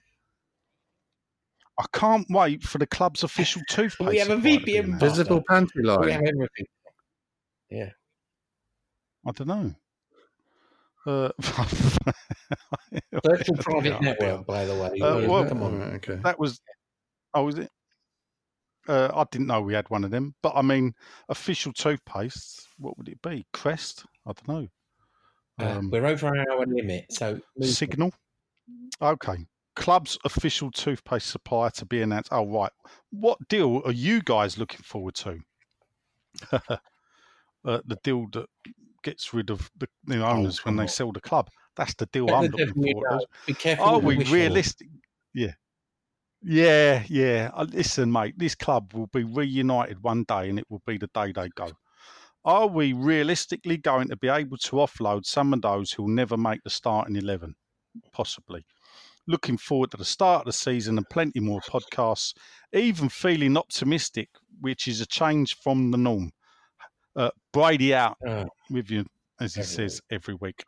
[1.78, 4.00] I can't wait for the club's official toothpaste.
[4.10, 5.04] We have a supplier to be VPN announced.
[5.04, 6.66] Visible panty We have everything.
[7.70, 7.90] Yeah.
[9.26, 9.74] I don't know.
[11.06, 11.30] Uh,
[13.24, 15.00] Virtual private network, by the way.
[15.00, 15.78] Uh, Yeah, well- come on.
[15.78, 16.16] Right, okay.
[16.24, 16.60] that was
[17.34, 17.70] oh was it?
[18.86, 20.92] Uh, i didn't know we had one of them but i mean
[21.30, 23.46] official toothpaste what would it be?
[23.54, 24.04] Crest?
[24.26, 24.68] I don't know.
[25.58, 27.66] Uh, um, we're over our limit, so move on.
[27.68, 28.12] signal?
[29.00, 29.36] Okay.
[29.74, 32.28] Club's official toothpaste supplier to be announced.
[32.32, 32.70] Oh right.
[33.10, 35.38] What deal are you guys looking forward to?
[37.66, 38.44] Uh, the deal that
[39.04, 42.34] gets rid of the, the owners when they sell the club that's the deal Let
[42.34, 43.24] i'm looking devil you forward.
[43.46, 43.84] Be careful.
[43.84, 44.34] Are we wish for.
[44.34, 44.88] realistic?
[45.32, 45.52] Yeah.
[46.42, 47.50] Yeah, yeah.
[47.54, 51.08] Uh, Listen, mate, this club will be reunited one day and it will be the
[51.14, 51.70] day they go.
[52.44, 56.62] Are we realistically going to be able to offload some of those who'll never make
[56.62, 57.54] the starting 11?
[58.12, 58.66] Possibly.
[59.26, 62.34] Looking forward to the start of the season and plenty more podcasts,
[62.74, 64.28] even feeling optimistic,
[64.60, 66.32] which is a change from the norm.
[67.16, 69.04] Uh, Brady out Ah, with you,
[69.40, 70.64] as he says every week.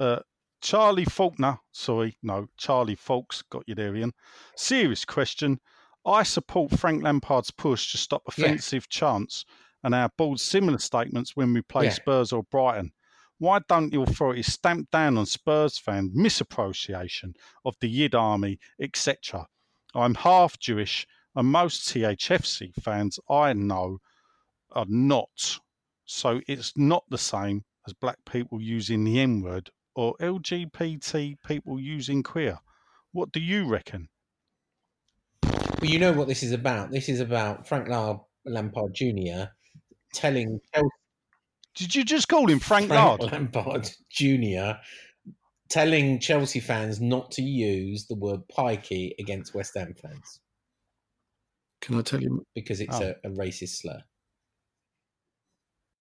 [0.00, 0.20] Uh,
[0.60, 4.12] Charlie Faulkner, sorry, no, Charlie Falks, got you there, Iain.
[4.56, 5.60] Serious question.
[6.04, 8.46] I support Frank Lampard's push to stop Yeah.
[8.46, 9.44] offensive chants
[9.84, 11.90] and our board's similar statements when we play Yeah.
[11.92, 12.92] Spurs or Brighton.
[13.38, 19.46] Why don't the authorities stamp down on Spurs fan misappropriation of the Yid Army, etc.?
[19.94, 21.06] I'm half Jewish,
[21.36, 24.00] and most THFC fans I know
[24.72, 25.60] are not.
[26.10, 31.78] So it's not the same as black people using the N word or LGBT people
[31.78, 32.58] using queer.
[33.12, 34.08] What do you reckon?
[35.42, 36.90] Well, you know what this is about.
[36.90, 39.50] This is about Frank Lampard Jr.
[40.14, 40.88] telling Chelsea
[41.74, 43.32] Did you just call him Frank, Frank Lard?
[43.32, 44.78] Lampard Jr.
[45.68, 50.40] telling Chelsea fans not to use the word pikey against West Ham fans
[51.82, 52.44] Can I tell you?
[52.54, 53.14] because it's Oh.
[53.24, 54.02] a, a racist slur.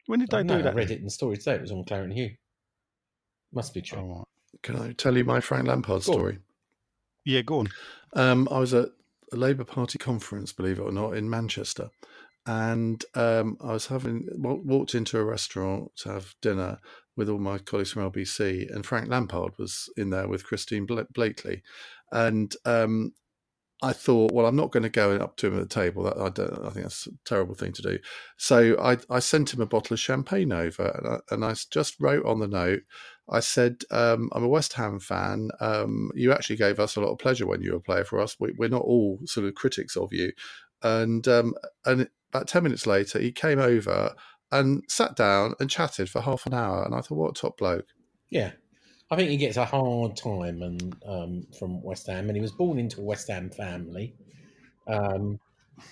[0.08, 1.56] When did they I do know, I read it in the story today.
[1.56, 2.32] It was on Claret and Hugh.
[3.54, 4.00] Must be true.
[4.00, 4.26] Oh, right.
[4.64, 6.18] Can I tell you my Frank Lampard Go on.
[6.18, 6.40] story?
[7.26, 7.70] Yeah, go on.
[8.14, 8.90] Um, I was at
[9.32, 11.90] a Labour Party conference, believe it or not, in Manchester,
[12.46, 16.80] and um, I was having walked into a restaurant to have dinner
[17.18, 21.08] with all my colleagues from LBC, and Frank Lampard was in there with Christine Bla-
[21.14, 21.62] Bleakley,
[22.12, 23.12] and um,
[23.84, 26.04] I thought, well, I'm not going to go up to him at the table.
[26.04, 26.66] That I don't.
[26.66, 28.00] I think that's a terrible thing to do.
[28.38, 31.96] So I, I sent him a bottle of champagne over, and I, and I just
[32.00, 32.82] wrote on the note.
[33.30, 35.50] I said, um, I'm a West Ham fan.
[35.60, 38.20] Um, you actually gave us a lot of pleasure when you were a player for
[38.20, 38.38] us.
[38.40, 40.32] We, we're not all sort of critics of you.
[40.82, 41.54] And um,
[41.86, 44.16] and about ten minutes later, he came over
[44.52, 46.84] and sat down and chatted for half an hour.
[46.84, 47.88] And I thought, what a top bloke.
[48.30, 48.54] Yeah.
[49.10, 52.52] I think he gets a hard time and um, from West Ham, and he was
[52.52, 54.16] born into a West Ham family.
[54.88, 55.40] Um,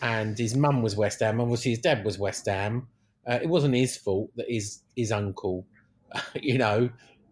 [0.02, 1.42] and his mum was West Ham.
[1.42, 2.90] Obviously, his dad was West Ham,
[3.28, 5.68] Uh, it wasn't his fault that his his uncle,
[6.36, 6.90] you know,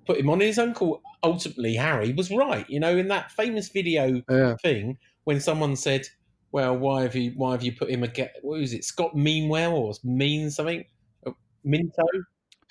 [0.08, 0.40] put him on.
[0.42, 2.70] His uncle ultimately Harry was right.
[2.70, 4.56] You know, in that famous video Yeah.
[4.64, 6.08] thing when someone said,
[6.52, 8.30] "Well, why have you why have you put him again?
[8.42, 8.84] What was it?
[8.86, 10.86] Scott Meanwell or Mean something?
[11.26, 11.32] Uh,
[11.64, 12.04] Minto?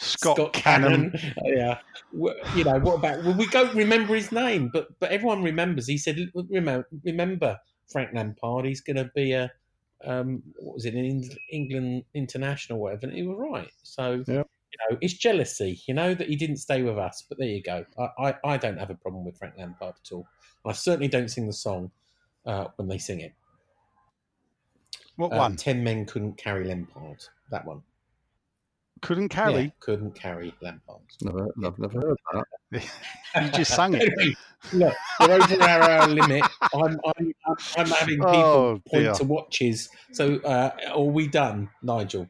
[0.03, 1.13] Scott, Canham.
[1.45, 1.79] yeah.
[2.13, 3.25] You know what about?
[3.25, 5.87] Well, we don't remember his name, but but everyone remembers.
[5.87, 7.59] He said, "Remember, remember
[7.91, 8.65] Frank Lampard.
[8.67, 9.51] He's going to be a
[10.05, 13.71] um, what was it, an England international, or whatever." And he was right.
[13.83, 14.43] So Yeah.
[14.71, 15.81] you know, it's jealousy.
[15.87, 17.25] You know that he didn't stay with us.
[17.29, 17.85] But there you go.
[17.99, 20.27] I I, I don't have a problem with Frank Lampard at all.
[20.65, 21.91] And I certainly don't sing the song
[22.45, 23.33] uh, when they sing it.
[25.17, 25.57] What Uh, one?
[25.57, 27.25] Ten men couldn't carry Lampard.
[27.51, 27.83] That one.
[29.03, 29.73] Couldn't Yeah, carry.
[29.81, 31.01] couldn't carry Lampard.
[31.21, 32.45] Never, I've never heard that.
[33.43, 34.03] You just sang it.
[34.03, 34.35] Anyway,
[34.73, 36.43] Look, we're over our hour limit.
[36.75, 37.35] I'm, I'm,
[37.77, 39.13] I'm having people Oh, point dear.
[39.15, 39.89] to watches.
[40.13, 42.29] So, uh, are we done, Nigel?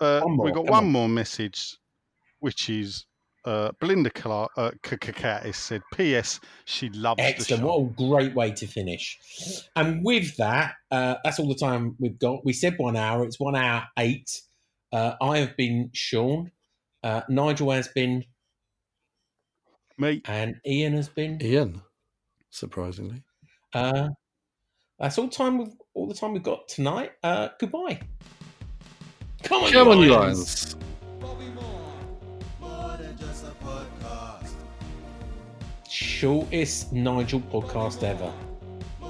[0.00, 0.92] Uh, One more, we got come one on.
[0.92, 1.76] more message,
[2.40, 3.06] which is
[3.46, 6.40] uh, Belinda Clark, uh, Kakatis said, P.S.
[6.66, 7.62] She loves Excellent.
[7.62, 7.78] the show.
[7.78, 9.18] What a great way to finish.
[9.74, 12.44] And with that, uh, that's all the time we've got.
[12.44, 13.24] We said one hour.
[13.24, 14.30] It's one hour eight.
[14.92, 16.50] Uh, I have been Sean.
[17.02, 18.24] Uh, Nigel has been,
[19.98, 21.38] Me, and Iain has been.
[21.42, 21.80] Iain,
[22.50, 23.22] surprisingly.
[23.74, 24.08] Uh,
[24.98, 25.58] that's all time.
[25.58, 27.12] We've, all the time we've got tonight.
[27.22, 28.00] Uh, goodbye.
[29.42, 30.74] Come on, Come on, you Lions.
[30.74, 30.76] lions.
[31.20, 31.92] Bobby Moore,
[32.60, 34.52] more than just a podcast.
[35.88, 38.32] Shortest Nigel podcast ever.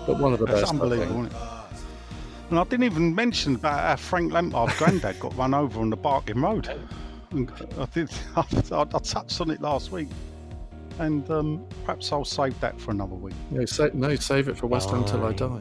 [0.06, 0.72] But one of the that's best.
[0.72, 1.32] I unbelievable, think.
[1.32, 1.55] isn't it?
[2.50, 5.96] And I didn't even mention about how Frank Lampard's granddad got run over on the
[5.96, 6.68] Barking Road.
[7.32, 8.08] And I did.
[8.36, 10.08] I, I, I touched on it last week,
[11.00, 13.34] and um, perhaps I'll save that for another week.
[13.50, 15.60] No, sa- no, save it for West Ham till I die.